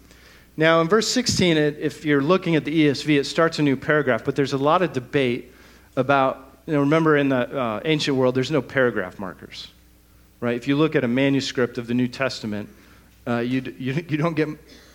Now, 0.56 0.80
in 0.80 0.88
verse 0.88 1.08
16, 1.08 1.56
it, 1.56 1.78
if 1.78 2.04
you're 2.04 2.22
looking 2.22 2.56
at 2.56 2.64
the 2.64 2.86
ESV, 2.86 3.18
it 3.18 3.24
starts 3.24 3.58
a 3.58 3.62
new 3.62 3.76
paragraph, 3.76 4.24
but 4.24 4.36
there's 4.36 4.54
a 4.54 4.58
lot 4.58 4.80
of 4.80 4.92
debate 4.92 5.52
about, 5.96 6.58
you 6.66 6.72
know, 6.72 6.80
remember 6.80 7.16
in 7.16 7.28
the 7.28 7.58
uh, 7.58 7.80
ancient 7.84 8.16
world, 8.16 8.34
there's 8.34 8.50
no 8.50 8.62
paragraph 8.62 9.18
markers, 9.18 9.68
right? 10.40 10.56
If 10.56 10.66
you 10.66 10.76
look 10.76 10.96
at 10.96 11.04
a 11.04 11.08
manuscript 11.08 11.76
of 11.76 11.86
the 11.86 11.94
New 11.94 12.08
Testament, 12.08 12.70
uh, 13.26 13.38
you, 13.38 13.74
you, 13.78 13.92
you 14.08 14.16
don't 14.16 14.34
get, 14.34 14.48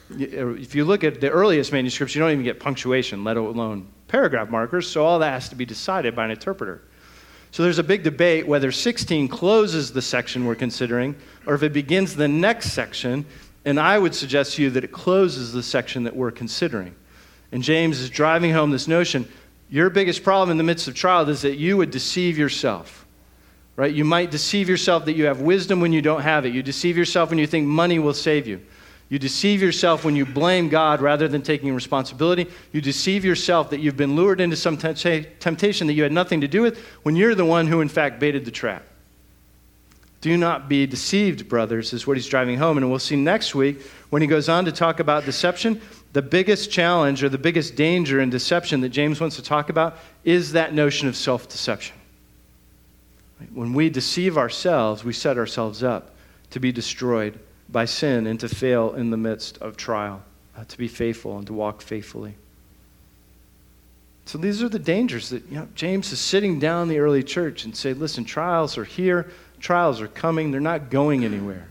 if 0.10 0.74
you 0.74 0.84
look 0.84 1.04
at 1.04 1.22
the 1.22 1.30
earliest 1.30 1.72
manuscripts, 1.72 2.16
you 2.16 2.22
don't 2.22 2.32
even 2.32 2.44
get 2.44 2.60
punctuation, 2.60 3.24
let 3.24 3.38
alone 3.38 3.88
paragraph 4.08 4.50
markers, 4.50 4.90
so 4.90 5.06
all 5.06 5.20
that 5.20 5.32
has 5.32 5.50
to 5.50 5.56
be 5.56 5.66
decided 5.66 6.16
by 6.16 6.26
an 6.26 6.32
interpreter. 6.32 6.82
So 7.52 7.64
there's 7.64 7.80
a 7.80 7.84
big 7.84 8.04
debate 8.04 8.48
whether 8.48 8.72
16 8.72 9.28
closes 9.28 9.92
the 9.92 10.02
section 10.02 10.46
we're 10.46 10.56
considering 10.56 11.16
or 11.46 11.54
if 11.54 11.64
it 11.64 11.74
begins 11.74 12.16
the 12.16 12.28
next 12.28 12.72
section. 12.72 13.26
And 13.66 13.80
I 13.80 14.00
would 14.00 14.16
suggest 14.16 14.56
to 14.56 14.64
you 14.64 14.70
that 14.72 14.84
it 14.84 14.92
closes 14.92 15.54
the 15.54 15.62
section 15.62 16.04
that 16.04 16.16
we're 16.16 16.32
considering. 16.32 16.96
And 17.52 17.62
James 17.62 18.00
is 18.00 18.10
driving 18.10 18.54
home 18.54 18.72
this 18.72 18.88
notion 18.88 19.28
your 19.72 19.90
biggest 19.90 20.24
problem 20.24 20.52
in 20.52 20.58
the 20.58 20.66
midst 20.66 20.90
of 20.90 20.96
trial 20.96 21.28
is 21.30 21.44
that 21.44 21.56
you 21.56 21.78
would 21.78 21.92
deceive 21.92 22.38
yourself. 22.38 23.08
Right? 23.78 23.94
You 23.94 24.04
might 24.04 24.30
deceive 24.30 24.68
yourself 24.68 25.06
that 25.06 25.14
you 25.14 25.26
have 25.26 25.40
wisdom 25.40 25.80
when 25.80 25.94
you 25.94 26.02
don't 26.02 26.22
have 26.22 26.46
it. 26.46 26.54
You 26.54 26.62
deceive 26.62 26.98
yourself 26.98 27.30
when 27.30 27.40
you 27.40 27.48
think 27.48 27.66
money 27.66 27.98
will 27.98 28.14
save 28.14 28.48
you. 28.48 28.62
You 29.08 29.18
deceive 29.18 29.62
yourself 29.62 30.04
when 30.04 30.16
you 30.16 30.26
blame 30.26 30.68
God 30.68 31.02
rather 31.02 31.28
than 31.30 31.42
taking 31.42 31.74
responsibility. 31.74 32.48
You 32.74 32.82
deceive 32.82 33.24
yourself 33.24 33.70
that 33.70 33.80
you've 33.80 33.98
been 33.98 34.16
lured 34.16 34.42
into 34.42 34.58
some 34.58 34.78
temptation 34.78 35.88
that 35.88 35.94
you 35.94 36.04
had 36.04 36.12
nothing 36.12 36.42
to 36.42 36.50
do 36.50 36.62
with 36.62 36.78
when 37.04 37.16
you're 37.16 37.36
the 37.36 37.46
one 37.46 37.68
who, 37.68 37.80
in 37.80 37.90
fact, 37.90 38.20
baited 38.20 38.44
the 38.44 38.52
trap. 38.52 38.84
Do 40.22 40.38
not 40.38 40.70
be 40.70 40.86
deceived, 40.86 41.50
brothers, 41.50 41.94
is 41.94 42.06
what 42.06 42.16
he's 42.16 42.28
driving 42.28 42.58
home. 42.58 42.78
And 42.78 42.90
we'll 42.90 43.00
see 43.00 43.16
next 43.16 43.56
week 43.56 43.82
when 44.12 44.22
he 44.22 44.28
goes 44.28 44.50
on 44.50 44.66
to 44.66 44.72
talk 44.72 45.00
about 45.00 45.26
deception. 45.26 45.82
The 46.14 46.22
biggest 46.22 46.72
challenge 46.72 47.24
or 47.24 47.30
the 47.30 47.40
biggest 47.40 47.76
danger 47.76 48.20
in 48.20 48.30
deception 48.30 48.82
that 48.82 48.90
James 48.90 49.20
wants 49.20 49.38
to 49.38 49.42
talk 49.42 49.70
about 49.70 49.98
is 50.24 50.52
that 50.52 50.74
notion 50.74 51.08
of 51.08 51.16
self 51.16 51.50
deception. 51.50 51.96
When 53.54 53.74
we 53.74 53.90
deceive 53.90 54.38
ourselves, 54.38 55.04
we 55.04 55.14
set 55.14 55.38
ourselves 55.38 55.82
up 55.82 56.12
to 56.52 56.60
be 56.60 56.72
destroyed 56.72 57.40
by 57.70 57.86
sin 57.86 58.28
and 58.28 58.40
to 58.42 58.50
fail 58.50 58.94
in 58.94 59.10
the 59.10 59.18
midst 59.18 59.58
of 59.58 59.78
trial, 59.78 60.22
uh, 60.56 60.66
to 60.66 60.78
be 60.78 60.88
faithful 60.88 61.38
and 61.38 61.48
to 61.48 61.54
walk 61.54 61.82
faithfully. 61.82 62.36
So 64.26 64.38
these 64.38 64.62
are 64.62 64.70
the 64.70 64.80
dangers 64.80 65.30
that 65.30 65.44
you 65.50 65.56
know, 65.56 65.68
James 65.74 66.12
is 66.12 66.20
sitting 66.20 66.60
down 66.60 66.88
the 66.88 67.00
early 67.00 67.24
church 67.24 67.66
and 67.66 67.76
say, 67.76 67.94
listen, 67.94 68.24
trials 68.24 68.78
are 68.78 68.84
here, 68.84 69.32
trials 69.62 70.02
are 70.02 70.08
coming, 70.08 70.52
they're 70.52 70.60
not 70.60 70.90
going 70.90 71.24
anywhere. 71.24 71.68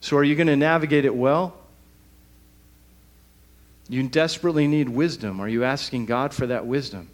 So 0.00 0.16
are 0.18 0.24
you 0.24 0.34
going 0.34 0.48
to 0.48 0.56
navigate 0.56 1.04
it 1.04 1.14
well? 1.14 1.56
You 3.88 4.02
desperately 4.08 4.66
need 4.66 4.88
wisdom. 4.88 5.40
Are 5.40 5.48
you 5.48 5.64
asking 5.64 6.06
God 6.06 6.34
for 6.34 6.46
that 6.46 6.66
wisdom? 6.66 7.08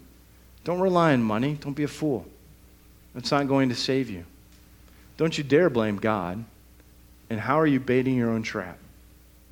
Don't 0.65 0.81
rely 0.81 1.13
on 1.13 1.23
money. 1.23 1.59
Don't 1.61 1.75
be 1.75 1.85
a 1.85 1.89
fool. 1.89 2.27
It's 3.15 3.31
not 3.31 3.49
going 3.49 3.69
to 3.69 3.75
save 3.75 4.09
you. 4.09 4.25
Don't 5.17 5.37
you 5.37 5.45
dare 5.45 5.69
blame 5.69 5.97
God. 5.97 6.45
And 7.29 7.39
how 7.39 7.61
are 7.61 7.67
you 7.67 7.81
baiting 7.81 8.17
your 8.17 8.31
own 8.31 8.43
trap? 8.43 8.79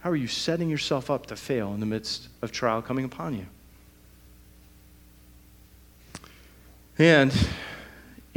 How 0.01 0.11
are 0.11 0.17
you 0.17 0.29
setting 0.29 0.69
yourself 0.69 1.11
up 1.11 1.27
to 1.27 1.37
fail 1.37 1.75
in 1.75 1.81
the 1.81 1.87
midst 1.87 2.29
of 2.41 2.53
trial 2.53 2.83
coming 2.83 3.05
upon 3.05 3.35
you? 3.35 3.47
And 6.99 7.33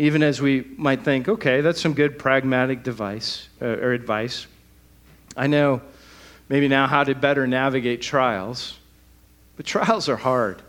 even 0.01 0.23
as 0.23 0.41
we 0.41 0.65
might 0.77 1.03
think, 1.03 1.29
okay, 1.29 1.61
that's 1.61 1.79
some 1.79 1.93
good 1.93 2.17
pragmatic 2.17 2.81
device 2.81 3.47
uh, 3.61 3.65
or 3.65 3.93
advice. 3.93 4.47
I 5.37 5.45
know 5.45 5.83
maybe 6.49 6.67
now 6.67 6.87
how 6.87 7.03
to 7.03 7.13
better 7.13 7.45
navigate 7.45 8.01
trials, 8.01 8.79
but 9.57 9.65
trials 9.67 10.09
are 10.09 10.17
hard. 10.17 10.63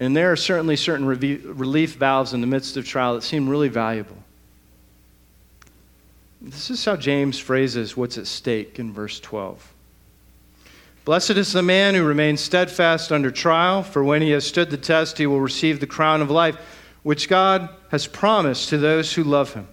And 0.00 0.16
there 0.16 0.32
are 0.32 0.36
certainly 0.36 0.74
certain 0.74 1.06
relief 1.06 1.94
valves 1.94 2.32
in 2.32 2.40
the 2.40 2.48
midst 2.48 2.76
of 2.76 2.84
trial 2.84 3.14
that 3.14 3.22
seem 3.22 3.48
really 3.48 3.68
valuable. 3.68 4.16
This 6.40 6.68
is 6.68 6.84
how 6.84 6.96
James 6.96 7.38
phrases 7.38 7.96
what's 7.96 8.18
at 8.18 8.26
stake 8.26 8.80
in 8.80 8.92
verse 8.92 9.20
12. 9.20 9.72
Blessed 11.04 11.30
is 11.30 11.52
the 11.52 11.62
man 11.62 11.94
who 11.94 12.02
remains 12.02 12.40
steadfast 12.40 13.12
under 13.12 13.30
trial, 13.30 13.84
for 13.84 14.02
when 14.02 14.20
he 14.20 14.30
has 14.30 14.44
stood 14.44 14.70
the 14.70 14.76
test, 14.76 15.18
he 15.18 15.28
will 15.28 15.40
receive 15.40 15.78
the 15.78 15.86
crown 15.86 16.20
of 16.20 16.28
life, 16.28 16.56
which 17.02 17.28
God 17.28 17.68
has 17.90 18.06
promised 18.06 18.68
to 18.68 18.78
those 18.78 19.12
who 19.12 19.24
love 19.24 19.54
him. 19.54 19.66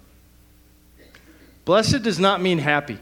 Blessed 1.65 2.03
does 2.03 2.19
not 2.19 2.41
mean 2.41 2.57
happy. 2.57 2.97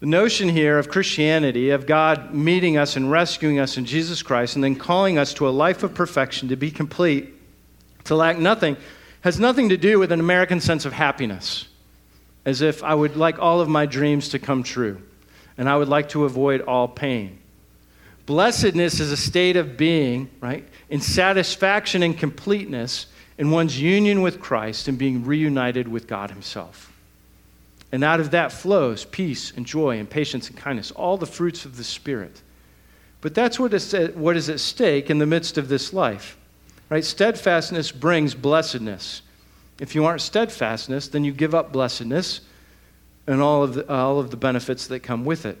The 0.00 0.06
notion 0.06 0.48
here 0.48 0.78
of 0.78 0.88
Christianity, 0.88 1.70
of 1.70 1.86
God 1.86 2.32
meeting 2.32 2.76
us 2.76 2.96
and 2.96 3.10
rescuing 3.10 3.58
us 3.58 3.76
in 3.76 3.86
Jesus 3.86 4.22
Christ, 4.22 4.54
and 4.54 4.62
then 4.62 4.76
calling 4.76 5.18
us 5.18 5.32
to 5.34 5.48
a 5.48 5.50
life 5.50 5.82
of 5.82 5.94
perfection, 5.94 6.48
to 6.48 6.56
be 6.56 6.70
complete, 6.70 7.34
to 8.04 8.14
lack 8.14 8.38
nothing, 8.38 8.76
has 9.22 9.40
nothing 9.40 9.70
to 9.70 9.76
do 9.76 9.98
with 9.98 10.12
an 10.12 10.20
American 10.20 10.60
sense 10.60 10.84
of 10.84 10.92
happiness, 10.92 11.66
as 12.44 12.60
if 12.60 12.84
I 12.84 12.94
would 12.94 13.16
like 13.16 13.38
all 13.38 13.60
of 13.60 13.68
my 13.68 13.86
dreams 13.86 14.28
to 14.28 14.38
come 14.38 14.62
true 14.62 15.00
and 15.58 15.68
I 15.68 15.76
would 15.76 15.88
like 15.88 16.10
to 16.10 16.24
avoid 16.24 16.60
all 16.62 16.88
pain. 16.88 17.38
Blessedness 18.26 18.98
is 18.98 19.12
a 19.12 19.16
state 19.16 19.56
of 19.56 19.76
being, 19.76 20.28
right, 20.40 20.66
in 20.90 21.00
satisfaction 21.00 22.02
and 22.02 22.18
completeness 22.18 23.06
in 23.38 23.50
one's 23.50 23.80
union 23.80 24.20
with 24.20 24.40
Christ 24.40 24.88
and 24.88 24.98
being 24.98 25.24
reunited 25.24 25.86
with 25.86 26.08
God 26.08 26.30
Himself. 26.30 26.92
And 27.92 28.02
out 28.02 28.18
of 28.18 28.32
that 28.32 28.50
flows 28.50 29.04
peace 29.04 29.52
and 29.52 29.64
joy 29.64 29.98
and 29.98 30.10
patience 30.10 30.48
and 30.48 30.58
kindness, 30.58 30.90
all 30.90 31.16
the 31.16 31.26
fruits 31.26 31.64
of 31.64 31.76
the 31.76 31.84
Spirit. 31.84 32.42
But 33.20 33.34
that's 33.34 33.60
what 33.60 33.72
is, 33.72 33.94
what 34.14 34.36
is 34.36 34.50
at 34.50 34.60
stake 34.60 35.08
in 35.08 35.18
the 35.18 35.26
midst 35.26 35.56
of 35.56 35.68
this 35.68 35.92
life. 35.92 36.36
Right? 36.88 37.04
Steadfastness 37.04 37.92
brings 37.92 38.34
blessedness. 38.34 39.22
If 39.80 39.94
you 39.94 40.04
aren't 40.04 40.20
steadfastness, 40.20 41.08
then 41.08 41.24
you 41.24 41.32
give 41.32 41.54
up 41.54 41.72
blessedness 41.72 42.40
and 43.26 43.40
all 43.40 43.62
of 43.62 43.74
the, 43.74 43.92
all 43.92 44.18
of 44.18 44.30
the 44.30 44.36
benefits 44.36 44.86
that 44.88 45.00
come 45.00 45.24
with 45.24 45.46
it. 45.46 45.58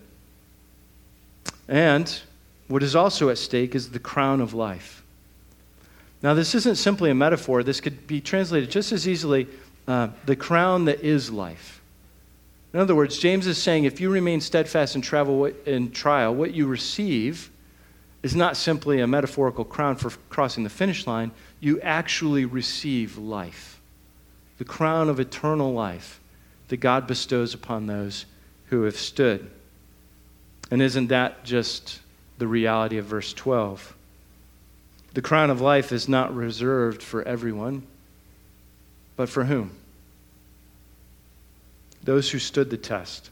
And 1.68 2.20
what 2.68 2.82
is 2.82 2.96
also 2.96 3.28
at 3.28 3.38
stake 3.38 3.74
is 3.74 3.90
the 3.90 3.98
crown 3.98 4.40
of 4.40 4.54
life. 4.54 5.02
Now, 6.22 6.34
this 6.34 6.54
isn't 6.54 6.76
simply 6.76 7.10
a 7.10 7.14
metaphor. 7.14 7.62
This 7.62 7.80
could 7.80 8.06
be 8.06 8.20
translated 8.20 8.70
just 8.70 8.90
as 8.92 9.06
easily 9.06 9.46
uh, 9.86 10.08
the 10.24 10.36
crown 10.36 10.86
that 10.86 11.00
is 11.00 11.30
life. 11.30 11.80
In 12.72 12.80
other 12.80 12.94
words, 12.94 13.18
James 13.18 13.46
is 13.46 13.62
saying 13.62 13.84
if 13.84 14.00
you 14.00 14.10
remain 14.10 14.40
steadfast 14.40 14.96
in 14.96 15.02
travel 15.02 15.46
in 15.46 15.90
trial, 15.92 16.34
what 16.34 16.52
you 16.52 16.66
receive 16.66 17.50
is 18.22 18.34
not 18.34 18.56
simply 18.56 19.00
a 19.00 19.06
metaphorical 19.06 19.64
crown 19.64 19.96
for 19.96 20.10
crossing 20.28 20.64
the 20.64 20.70
finish 20.70 21.06
line, 21.06 21.30
you 21.60 21.80
actually 21.80 22.44
receive 22.44 23.16
life. 23.16 23.80
The 24.58 24.64
crown 24.64 25.08
of 25.08 25.20
eternal 25.20 25.72
life 25.72 26.20
that 26.68 26.78
God 26.78 27.06
bestows 27.06 27.54
upon 27.54 27.86
those 27.86 28.26
who 28.66 28.82
have 28.82 28.96
stood. 28.96 29.48
And 30.70 30.82
isn't 30.82 31.06
that 31.08 31.44
just 31.44 32.00
the 32.38 32.46
reality 32.46 32.98
of 32.98 33.06
verse 33.06 33.32
12? 33.32 33.94
The 35.14 35.22
crown 35.22 35.50
of 35.50 35.60
life 35.60 35.92
is 35.92 36.08
not 36.08 36.34
reserved 36.34 37.02
for 37.02 37.22
everyone, 37.22 37.82
but 39.16 39.28
for 39.28 39.44
whom? 39.44 39.72
Those 42.04 42.30
who 42.30 42.38
stood 42.38 42.70
the 42.70 42.76
test. 42.76 43.30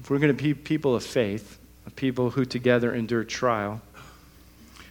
If 0.00 0.10
we're 0.10 0.18
going 0.18 0.36
to 0.36 0.42
be 0.42 0.54
people 0.54 0.94
of 0.94 1.04
faith, 1.04 1.58
a 1.86 1.90
people 1.90 2.30
who 2.30 2.44
together 2.44 2.92
endure 2.92 3.24
trial, 3.24 3.80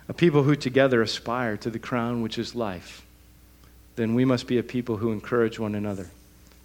a 0.10 0.13
people 0.13 0.43
who 0.43 0.56
together 0.56 1.02
aspire 1.02 1.58
to 1.58 1.70
the 1.70 1.80
crown 1.80 2.22
which 2.22 2.38
is 2.38 2.56
life, 2.56 3.06
then 3.98 4.15
we 4.15 4.26
must 4.26 4.48
be 4.48 4.58
a 4.58 4.63
people 4.63 4.98
who 4.98 5.12
encourage 5.12 5.60
one 5.60 5.76
another 5.76 6.10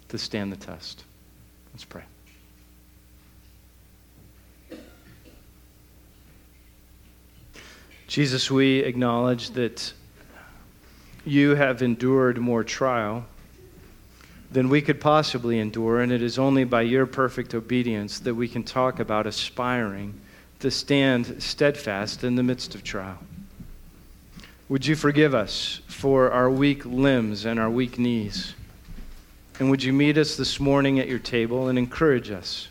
to 0.09 0.17
stand 0.17 0.51
the 0.51 0.55
test. 0.55 1.03
Let's 1.73 1.83
pray. 1.83 2.03
Jesus, 8.07 8.51
we 8.51 8.79
acknowledge 8.79 9.51
that 9.51 9.93
you 11.25 11.55
have 11.55 11.81
endured 11.81 12.37
more 12.37 12.63
trial 12.63 13.25
than 14.51 14.69
we 14.69 14.81
could 14.81 15.01
possibly 15.01 15.59
endure, 15.59 16.01
and 16.01 16.11
it 16.11 16.21
is 16.21 16.37
only 16.37 16.63
by 16.63 16.81
your 16.81 17.05
perfect 17.05 17.55
obedience 17.55 18.19
that 18.19 18.35
we 18.35 18.47
can 18.47 18.63
talk 18.63 18.99
about 18.99 19.25
aspiring 19.25 20.19
to 20.59 20.69
stand 20.69 21.41
steadfast 21.41 22.23
in 22.23 22.35
the 22.35 22.43
midst 22.43 22.75
of 22.75 22.83
trial. 22.83 23.17
Would 24.69 24.85
you 24.85 24.95
forgive 24.95 25.33
us 25.33 25.81
for 25.87 26.31
our 26.31 26.49
weak 26.49 26.85
limbs 26.85 27.45
and 27.45 27.59
our 27.59 27.69
weak 27.69 27.97
knees? 27.97 28.53
And 29.59 29.69
would 29.69 29.83
you 29.83 29.93
meet 29.93 30.17
us 30.17 30.35
this 30.35 30.59
morning 30.59 30.99
at 30.99 31.07
your 31.07 31.19
table 31.19 31.67
and 31.67 31.77
encourage 31.77 32.31
us? 32.31 32.67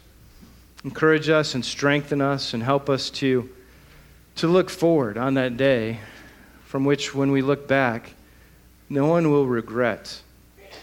Encourage 0.84 1.28
us 1.28 1.54
and 1.54 1.64
strengthen 1.64 2.20
us 2.20 2.54
and 2.54 2.62
help 2.62 2.88
us 2.88 3.10
to, 3.10 3.48
to 4.36 4.48
look 4.48 4.70
forward 4.70 5.16
on 5.16 5.34
that 5.34 5.56
day 5.56 5.98
from 6.64 6.84
which, 6.84 7.14
when 7.14 7.30
we 7.30 7.42
look 7.42 7.68
back, 7.68 8.14
no 8.88 9.06
one 9.06 9.30
will 9.30 9.46
regret 9.46 10.20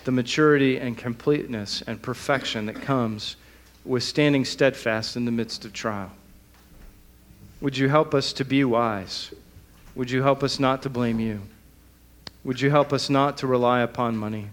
the 0.06 0.12
maturity 0.12 0.78
and 0.78 0.98
completeness 0.98 1.82
and 1.86 2.02
perfection 2.02 2.66
that 2.68 2.82
comes 2.82 3.36
with 3.86 4.04
standing 4.04 4.46
steadfast 4.46 5.16
in 5.16 5.26
the 5.26 5.32
midst 5.32 5.66
of 5.66 5.74
trial. 5.74 6.12
Would 7.62 7.78
you 7.78 7.90
help 7.90 8.14
us 8.14 8.32
to 8.34 8.46
be 8.46 8.64
wise? 8.64 9.34
Would 9.96 10.12
you 10.12 10.22
help 10.22 10.44
us 10.44 10.60
not 10.60 10.82
to 10.84 10.90
blame 10.90 11.20
you? 11.20 11.42
Would 12.44 12.62
you 12.62 12.70
help 12.70 12.94
us 12.94 13.10
not 13.10 13.38
to 13.40 13.48
rely 13.48 13.82
upon 13.82 14.16
money? 14.16 14.48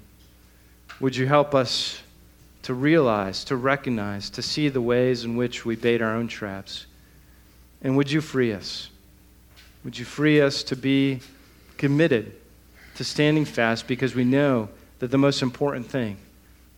Would 1.01 1.15
you 1.15 1.27
help 1.27 1.55
us 1.55 2.01
to 2.63 2.75
realize, 2.75 3.45
to 3.45 3.57
recognize, 3.57 4.29
to 4.31 4.43
see 4.43 4.69
the 4.69 4.81
ways 4.81 5.25
in 5.25 5.37
which 5.37 5.65
we 5.65 5.77
bait 5.77 6.03
our 6.03 6.15
own 6.15 6.27
traps? 6.27 6.87
And 7.83 7.97
would 7.97 8.11
you 8.11 8.21
free 8.21 8.53
us? 8.53 8.91
Would 9.85 9.99
you 9.99 10.05
free 10.05 10.41
us 10.41 10.63
to 10.65 10.77
be 10.77 11.21
committed 11.77 12.33
to 12.97 13.05
standing 13.05 13.45
fast 13.45 13.87
because 13.87 14.15
we 14.15 14.25
know 14.25 14.69
that 14.99 15.11
the 15.11 15.19
most 15.19 15.43
important 15.43 15.87
thing 15.87 16.17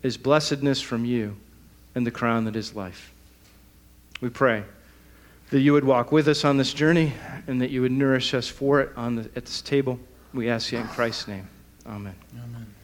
is 0.03 0.17
blessedness 0.17 0.81
from 0.81 1.05
you 1.05 1.37
and 1.95 2.07
the 2.07 2.11
crown 2.11 2.45
that 2.45 2.57
is 2.57 2.75
life? 2.75 3.13
We 4.21 4.29
pray 4.29 4.65
that 5.51 5.61
you 5.61 5.73
would 5.73 5.85
walk 5.85 6.13
with 6.13 6.29
us 6.29 6.45
on 6.45 6.57
this 6.57 6.75
journey 6.75 7.15
and 7.47 7.61
that 7.63 7.71
you 7.71 7.81
would 7.83 7.93
nourish 7.93 8.35
us 8.35 8.49
for 8.49 8.81
it 8.81 8.91
on 8.97 9.17
the, 9.17 9.23
at 9.35 9.47
this 9.47 9.63
table. 9.63 9.99
We 10.35 10.51
ask 10.51 10.73
you 10.73 10.79
in 10.79 10.89
Christ's 10.89 11.29
name. 11.29 11.49
Amen. 11.87 12.15
Amen. 12.37 12.75